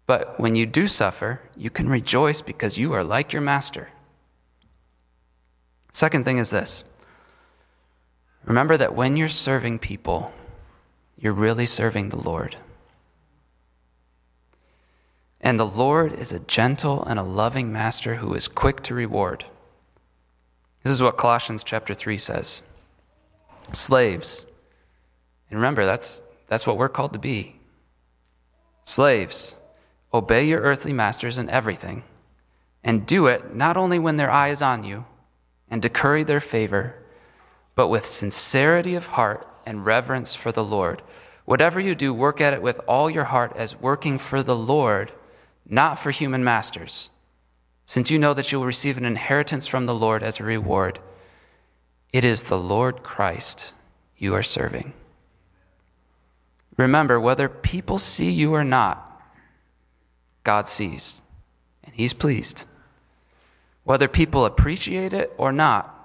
But 0.06 0.38
when 0.40 0.56
you 0.56 0.66
do 0.66 0.86
suffer, 0.88 1.40
you 1.56 1.70
can 1.70 1.88
rejoice 1.88 2.42
because 2.42 2.76
you 2.76 2.92
are 2.92 3.04
like 3.04 3.32
your 3.32 3.42
master. 3.42 3.90
Second 5.92 6.24
thing 6.24 6.38
is 6.38 6.50
this 6.50 6.84
remember 8.44 8.76
that 8.76 8.94
when 8.94 9.16
you're 9.16 9.28
serving 9.28 9.78
people, 9.78 10.32
you're 11.16 11.32
really 11.32 11.66
serving 11.66 12.08
the 12.08 12.20
Lord. 12.20 12.56
And 15.40 15.58
the 15.58 15.66
Lord 15.66 16.12
is 16.12 16.32
a 16.32 16.40
gentle 16.40 17.02
and 17.04 17.18
a 17.18 17.24
loving 17.24 17.72
master 17.72 18.16
who 18.16 18.34
is 18.34 18.48
quick 18.48 18.82
to 18.84 18.94
reward. 18.94 19.44
This 20.82 20.92
is 20.92 21.02
what 21.02 21.16
Colossians 21.16 21.64
chapter 21.64 21.94
3 21.94 22.18
says. 22.18 22.62
Slaves, 23.72 24.44
and 25.50 25.58
remember, 25.58 25.84
that's, 25.84 26.22
that's 26.48 26.66
what 26.66 26.76
we're 26.76 26.88
called 26.88 27.12
to 27.12 27.18
be. 27.18 27.56
Slaves, 28.84 29.56
Obey 30.12 30.44
your 30.44 30.60
earthly 30.60 30.92
masters 30.92 31.38
in 31.38 31.48
everything, 31.48 32.02
and 32.82 33.06
do 33.06 33.26
it 33.26 33.54
not 33.54 33.76
only 33.76 33.98
when 33.98 34.16
their 34.16 34.30
eye 34.30 34.48
is 34.48 34.60
on 34.60 34.82
you 34.82 35.04
and 35.70 35.82
to 35.82 35.88
curry 35.88 36.24
their 36.24 36.40
favor, 36.40 36.96
but 37.76 37.88
with 37.88 38.04
sincerity 38.04 38.96
of 38.96 39.08
heart 39.08 39.46
and 39.64 39.86
reverence 39.86 40.34
for 40.34 40.50
the 40.50 40.64
Lord. 40.64 41.02
Whatever 41.44 41.78
you 41.78 41.94
do, 41.94 42.12
work 42.12 42.40
at 42.40 42.52
it 42.52 42.62
with 42.62 42.80
all 42.88 43.08
your 43.08 43.24
heart 43.24 43.52
as 43.54 43.80
working 43.80 44.18
for 44.18 44.42
the 44.42 44.56
Lord, 44.56 45.12
not 45.68 45.98
for 45.98 46.10
human 46.10 46.42
masters, 46.42 47.10
since 47.84 48.10
you 48.10 48.18
know 48.18 48.34
that 48.34 48.50
you 48.50 48.58
will 48.58 48.66
receive 48.66 48.98
an 48.98 49.04
inheritance 49.04 49.66
from 49.66 49.86
the 49.86 49.94
Lord 49.94 50.22
as 50.22 50.40
a 50.40 50.44
reward. 50.44 50.98
It 52.12 52.24
is 52.24 52.44
the 52.44 52.58
Lord 52.58 53.02
Christ 53.02 53.72
you 54.16 54.34
are 54.34 54.42
serving. 54.42 54.92
Remember, 56.76 57.20
whether 57.20 57.48
people 57.48 57.98
see 57.98 58.30
you 58.30 58.54
or 58.54 58.64
not, 58.64 59.22
God 60.44 60.68
sees, 60.68 61.20
and 61.84 61.94
He's 61.94 62.12
pleased. 62.12 62.64
Whether 63.84 64.08
people 64.08 64.44
appreciate 64.44 65.12
it 65.12 65.32
or 65.36 65.52
not, 65.52 65.96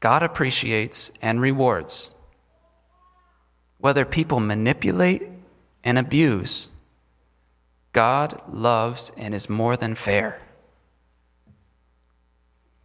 God 0.00 0.22
appreciates 0.22 1.10
and 1.22 1.40
rewards. 1.40 2.10
Whether 3.78 4.04
people 4.04 4.40
manipulate 4.40 5.22
and 5.82 5.98
abuse, 5.98 6.68
God 7.94 8.42
loves 8.52 9.10
and 9.16 9.34
is 9.34 9.48
more 9.48 9.76
than 9.78 9.94
fair. 9.94 10.42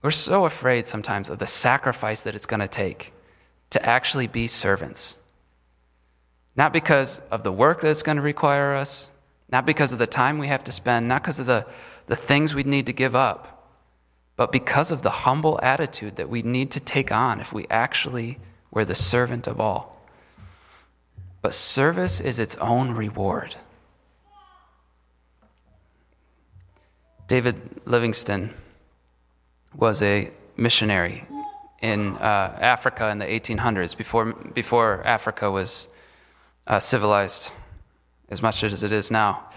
We're 0.01 0.11
so 0.11 0.45
afraid 0.45 0.87
sometimes 0.87 1.29
of 1.29 1.39
the 1.39 1.47
sacrifice 1.47 2.21
that 2.21 2.35
it's 2.35 2.45
going 2.45 2.61
to 2.61 2.67
take 2.69 3.11
to 3.71 3.85
actually 3.85 4.27
be 4.27 4.47
servants. 4.47 5.17
Not 6.55 6.71
because 6.71 7.19
of 7.31 7.43
the 7.43 7.51
work 7.51 7.81
that 7.81 7.89
it's 7.89 8.03
going 8.03 8.15
to 8.15 8.21
require 8.21 8.75
us, 8.75 9.09
not 9.51 9.65
because 9.65 9.91
of 9.91 9.99
the 9.99 10.07
time 10.07 10.37
we 10.37 10.47
have 10.47 10.63
to 10.65 10.71
spend, 10.71 11.07
not 11.07 11.23
because 11.23 11.39
of 11.39 11.47
the, 11.47 11.65
the 12.05 12.15
things 12.15 12.53
we 12.53 12.63
need 12.63 12.85
to 12.85 12.93
give 12.93 13.15
up, 13.15 13.67
but 14.35 14.51
because 14.51 14.91
of 14.91 15.01
the 15.01 15.09
humble 15.09 15.59
attitude 15.63 16.15
that 16.17 16.29
we 16.29 16.43
need 16.43 16.71
to 16.71 16.79
take 16.79 17.11
on 17.11 17.41
if 17.41 17.51
we 17.51 17.65
actually 17.69 18.37
were 18.71 18.85
the 18.85 18.95
servant 18.95 19.47
of 19.47 19.59
all. 19.59 20.01
But 21.41 21.53
service 21.53 22.21
is 22.21 22.37
its 22.37 22.55
own 22.57 22.91
reward. 22.91 23.55
David 27.29 27.81
Livingstone 27.85 28.49
was 29.75 30.01
a 30.01 30.31
missionary 30.57 31.27
in 31.79 32.15
uh, 32.15 32.57
Africa 32.59 33.07
in 33.09 33.19
the 33.19 33.25
1800s, 33.25 33.95
before, 33.95 34.33
before 34.33 35.05
Africa 35.05 35.51
was 35.51 35.87
uh, 36.65 36.79
civilized 36.79 37.51
as 38.29 38.41
much 38.41 38.63
as 38.63 38.81
it 38.81 38.91
is 38.91 39.11
now. 39.11 39.47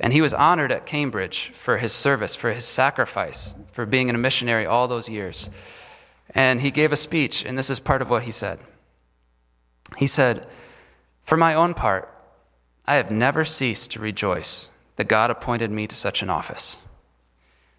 And 0.00 0.14
he 0.14 0.22
was 0.22 0.32
honored 0.32 0.72
at 0.72 0.86
Cambridge 0.86 1.50
for 1.52 1.76
his 1.76 1.92
service, 1.92 2.34
for 2.34 2.50
his 2.50 2.64
sacrifice, 2.64 3.54
for 3.72 3.84
being 3.84 4.08
a 4.08 4.16
missionary 4.16 4.64
all 4.64 4.88
those 4.88 5.10
years. 5.10 5.50
And 6.30 6.62
he 6.62 6.70
gave 6.70 6.92
a 6.92 6.96
speech, 6.96 7.44
and 7.44 7.58
this 7.58 7.68
is 7.68 7.78
part 7.78 8.00
of 8.00 8.08
what 8.08 8.22
he 8.22 8.30
said. 8.30 8.58
He 9.98 10.06
said, 10.06 10.46
For 11.24 11.36
my 11.36 11.52
own 11.52 11.74
part, 11.74 12.08
I 12.86 12.94
have 12.94 13.10
never 13.10 13.44
ceased 13.44 13.90
to 13.90 14.00
rejoice 14.00 14.70
that 14.96 15.08
God 15.08 15.30
appointed 15.30 15.70
me 15.70 15.86
to 15.88 15.94
such 15.94 16.22
an 16.22 16.30
office. 16.30 16.78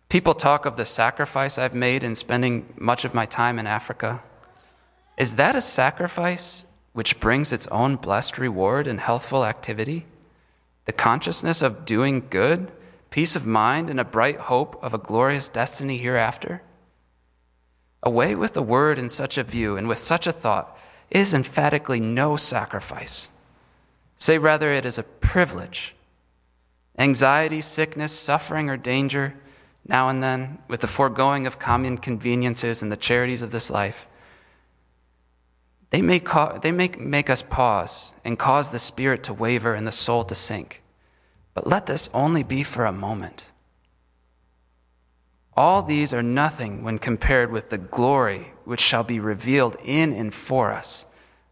People 0.10 0.34
talk 0.34 0.66
of 0.66 0.76
the 0.76 0.86
sacrifice 0.86 1.58
I've 1.58 1.76
made 1.76 2.04
in 2.04 2.16
spending 2.16 2.74
much 2.78 3.06
of 3.06 3.14
my 3.14 3.26
time 3.26 3.60
in 3.60 3.68
Africa. 3.68 4.22
Is 5.18 5.36
that 5.36 5.56
a 5.56 5.62
sacrifice 5.62 6.66
which 6.94 7.20
brings 7.20 7.54
its 7.54 7.68
own 7.68 7.96
blessed 7.96 8.38
reward 8.38 8.88
and 8.88 9.00
healthful 9.00 9.46
activity? 9.46 10.06
the 10.90 10.94
consciousness 10.94 11.62
of 11.62 11.86
doing 11.86 12.26
good, 12.32 12.72
peace 13.12 13.36
of 13.36 13.46
mind, 13.46 13.92
and 13.92 14.00
a 14.00 14.04
bright 14.04 14.40
hope 14.40 14.76
of 14.84 14.92
a 14.92 14.98
glorious 14.98 15.48
destiny 15.48 16.00
hereafter? 16.00 16.64
Away 18.02 18.34
with 18.34 18.56
the 18.56 18.64
word 18.64 18.98
in 18.98 19.08
such 19.08 19.38
a 19.38 19.44
view 19.44 19.78
and 19.78 19.88
with 19.88 20.00
such 20.00 20.26
a 20.26 20.32
thought 20.32 20.76
is 21.12 21.32
emphatically 21.32 22.00
no 22.00 22.36
sacrifice. 22.38 23.30
Say 24.18 24.40
rather, 24.40 24.72
it 24.72 24.84
is 24.84 24.98
a 24.98 25.04
privilege 25.04 25.94
anxiety, 26.98 27.62
sickness, 27.62 28.12
suffering, 28.12 28.68
or 28.68 28.76
danger, 28.76 29.36
now 29.88 30.10
and 30.10 30.22
then, 30.22 30.60
with 30.68 30.82
the 30.82 30.88
foregoing 30.88 31.48
of 31.48 31.60
common 31.60 31.98
conveniences 31.98 32.82
and 32.82 32.92
the 32.92 32.98
charities 32.98 33.42
of 33.42 33.52
this 33.52 33.70
life, 33.72 34.08
they 35.90 36.02
may, 36.02 36.20
ca- 36.20 36.60
they 36.60 36.72
make, 36.72 37.00
make 37.00 37.30
us 37.30 37.42
pause 37.42 38.14
and 38.24 38.38
cause 38.38 38.72
the 38.72 38.80
spirit 38.80 39.24
to 39.24 39.34
waver 39.34 39.74
and 39.74 39.88
the 39.88 39.92
soul 39.92 40.24
to 40.26 40.36
sink. 40.36 40.84
But 41.54 41.66
let 41.66 41.88
this 41.88 42.10
only 42.14 42.44
be 42.44 42.64
for 42.64 42.86
a 42.86 42.92
moment. 42.92 43.48
All 45.58 45.84
these 45.84 46.14
are 46.14 46.24
nothing 46.24 46.84
when 46.84 47.00
compared 47.00 47.52
with 47.52 47.70
the 47.70 47.78
glory 47.78 48.54
which 48.64 48.80
shall 48.80 49.04
be 49.04 49.20
revealed 49.20 49.76
in 49.84 50.14
and 50.14 50.34
for 50.34 50.72
us. 50.72 51.06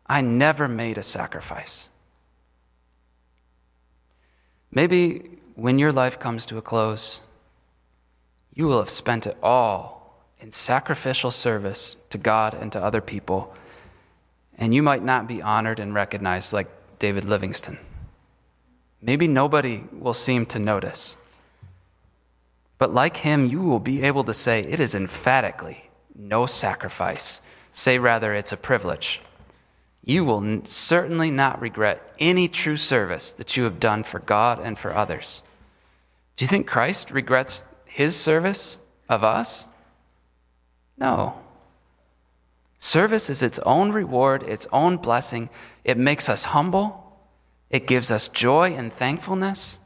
I 0.06 0.22
never 0.22 0.68
made 0.68 0.98
a 0.98 1.04
sacrifice. 1.04 1.90
Maybe 4.72 5.40
when 5.56 5.80
your 5.80 5.92
life 5.92 6.20
comes 6.20 6.46
to 6.46 6.58
a 6.58 6.62
close, 6.62 7.22
you 8.58 8.66
will 8.66 8.80
have 8.80 8.90
spent 8.90 9.28
it 9.28 9.38
all 9.44 10.26
in 10.40 10.52
sacrificial 10.52 11.30
service 11.30 11.96
to 12.10 12.18
God 12.18 12.56
and 12.56 12.72
to 12.72 12.84
other 12.84 13.02
people, 13.02 13.54
and 14.58 14.74
you 14.74 14.82
might 14.82 15.04
not 15.04 15.28
be 15.28 15.44
honored 15.44 15.78
and 15.78 15.94
recognized 15.94 16.54
like 16.54 16.68
David 16.98 17.24
Livingstone. 17.24 17.78
Maybe 19.00 19.28
nobody 19.28 19.84
will 19.92 20.16
seem 20.16 20.48
to 20.48 20.58
notice. 20.58 21.18
But 22.80 22.92
like 22.92 23.18
him, 23.18 23.46
you 23.46 23.62
will 23.62 23.80
be 23.80 24.02
able 24.02 24.24
to 24.24 24.34
say, 24.34 24.62
It 24.62 24.80
is 24.80 24.96
emphatically 24.96 25.92
no 26.16 26.48
sacrifice. 26.48 27.42
Say 27.74 28.00
rather, 28.00 28.34
it's 28.34 28.52
a 28.52 28.58
privilege 28.58 29.22
you 30.08 30.24
will 30.24 30.62
certainly 30.64 31.30
not 31.30 31.60
regret 31.60 32.16
any 32.18 32.48
true 32.48 32.78
service 32.78 33.34
that 33.34 33.58
you 33.58 33.66
have 33.66 33.78
done 33.78 34.04
for 34.04 34.20
God 34.20 34.58
and 34.58 34.80
for 34.80 34.96
others. 34.96 35.42
Do 36.38 36.46
you 36.46 36.48
think 36.48 36.66
Christ 36.66 37.12
regrets 37.12 37.66
his 37.98 38.16
service 38.16 38.78
of 39.10 39.24
us? 39.24 39.68
No. 41.00 41.42
Service 42.78 43.28
is 43.28 43.42
its 43.42 43.58
own 43.66 43.92
reward, 43.92 44.44
its 44.44 44.68
own 44.72 44.98
blessing. 44.98 45.50
It 45.84 45.98
makes 45.98 46.30
us 46.30 46.54
humble, 46.54 47.18
it 47.72 47.88
gives 47.88 48.12
us 48.12 48.28
joy 48.28 48.76
and 48.76 48.94
thankfulness. 48.94 49.80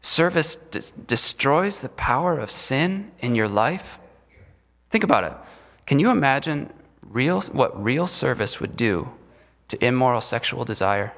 Service 0.00 0.54
destroys 0.54 1.80
the 1.80 1.88
power 1.88 2.38
of 2.38 2.52
sin 2.52 3.10
in 3.18 3.34
your 3.34 3.48
life. 3.48 3.98
Think 4.90 5.02
about 5.02 5.24
it. 5.24 5.32
Can 5.84 5.98
you 5.98 6.10
imagine 6.10 6.72
real, 7.02 7.40
what 7.40 7.82
real 7.82 8.06
service 8.06 8.60
would 8.60 8.76
do 8.76 9.10
to 9.66 9.84
immoral 9.84 10.20
sexual 10.20 10.64
desire? 10.64 11.12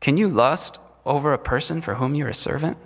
Can 0.00 0.18
you 0.18 0.28
lust 0.28 0.78
over 1.06 1.32
a 1.32 1.38
person 1.38 1.80
for 1.80 1.94
whom 1.94 2.14
you're 2.14 2.28
a 2.28 2.34
servant? 2.34 2.76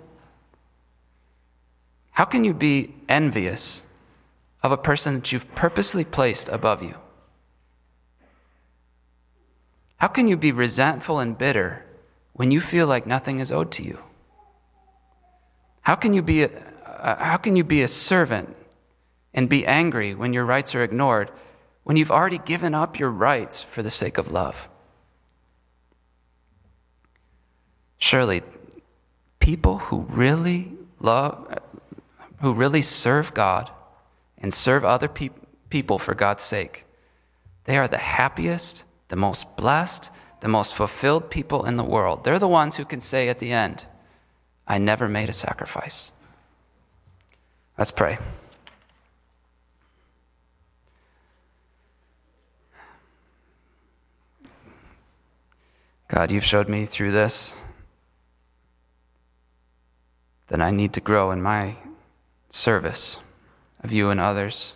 How 2.17 2.25
can 2.25 2.43
you 2.43 2.55
be 2.55 2.95
envious 3.07 3.83
of 4.63 4.71
a 4.71 4.77
person 4.77 5.13
that 5.13 5.31
you've 5.31 5.53
purposely 5.53 6.03
placed 6.03 6.49
above 6.49 6.81
you? 6.81 6.95
How 9.97 10.07
can 10.07 10.27
you 10.27 10.35
be 10.35 10.51
resentful 10.51 11.19
and 11.19 11.37
bitter 11.37 11.85
when 12.33 12.49
you 12.49 12.59
feel 12.59 12.87
like 12.87 13.05
nothing 13.05 13.37
is 13.37 13.51
owed 13.51 13.71
to 13.73 13.83
you? 13.83 13.99
How 15.81 15.93
can 15.93 16.15
you 16.15 16.23
be 16.23 16.41
a, 16.41 16.49
how 17.19 17.37
can 17.37 17.55
you 17.55 17.63
be 17.63 17.83
a 17.83 17.87
servant 17.87 18.55
and 19.31 19.47
be 19.47 19.67
angry 19.67 20.15
when 20.15 20.33
your 20.33 20.43
rights 20.43 20.73
are 20.73 20.83
ignored 20.83 21.29
when 21.83 21.97
you've 21.97 22.09
already 22.09 22.39
given 22.39 22.73
up 22.73 22.97
your 22.97 23.11
rights 23.11 23.61
for 23.61 23.83
the 23.83 23.91
sake 23.91 24.17
of 24.17 24.31
love? 24.31 24.67
Surely, 27.99 28.41
people 29.37 29.77
who 29.77 30.07
really 30.09 30.71
love, 30.99 31.59
who 32.41 32.53
really 32.53 32.81
serve 32.81 33.33
God 33.33 33.71
and 34.37 34.53
serve 34.53 34.85
other 34.85 35.07
pe- 35.07 35.29
people 35.69 35.97
for 35.97 36.13
God's 36.13 36.43
sake, 36.43 36.85
they 37.65 37.77
are 37.77 37.87
the 37.87 37.97
happiest, 37.97 38.83
the 39.09 39.15
most 39.15 39.57
blessed, 39.57 40.09
the 40.41 40.47
most 40.47 40.75
fulfilled 40.75 41.29
people 41.29 41.65
in 41.65 41.77
the 41.77 41.83
world. 41.83 42.23
They're 42.23 42.39
the 42.39 42.47
ones 42.47 42.75
who 42.75 42.85
can 42.85 43.01
say 43.01 43.27
at 43.29 43.39
the 43.39 43.51
end, 43.51 43.85
I 44.67 44.77
never 44.77 45.09
made 45.09 45.29
a 45.29 45.33
sacrifice. 45.33 46.11
Let's 47.77 47.91
pray. 47.91 48.17
God, 56.07 56.31
you've 56.31 56.45
showed 56.45 56.69
me 56.69 56.85
through 56.85 57.11
this 57.11 57.53
that 60.47 60.61
I 60.61 60.71
need 60.71 60.93
to 60.93 61.01
grow 61.01 61.31
in 61.31 61.41
my 61.41 61.75
service 62.57 63.19
of 63.83 63.91
you 63.91 64.09
and 64.09 64.19
others. 64.19 64.75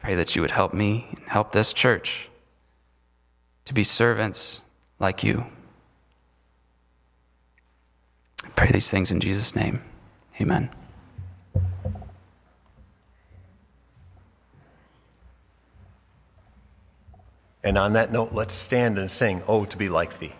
Pray 0.00 0.14
that 0.14 0.34
you 0.34 0.42
would 0.42 0.50
help 0.50 0.74
me 0.74 1.06
and 1.10 1.28
help 1.28 1.52
this 1.52 1.72
church 1.72 2.28
to 3.66 3.74
be 3.74 3.84
servants 3.84 4.62
like 4.98 5.22
you. 5.22 5.46
I 8.44 8.48
pray 8.56 8.70
these 8.70 8.90
things 8.90 9.10
in 9.10 9.20
Jesus' 9.20 9.54
name. 9.54 9.82
Amen. 10.40 10.70
And 17.62 17.76
on 17.76 17.92
that 17.92 18.10
note, 18.10 18.32
let's 18.32 18.54
stand 18.54 18.98
and 18.98 19.10
sing, 19.10 19.42
Oh, 19.46 19.66
to 19.66 19.76
be 19.76 19.88
like 19.88 20.18
thee. 20.18 20.32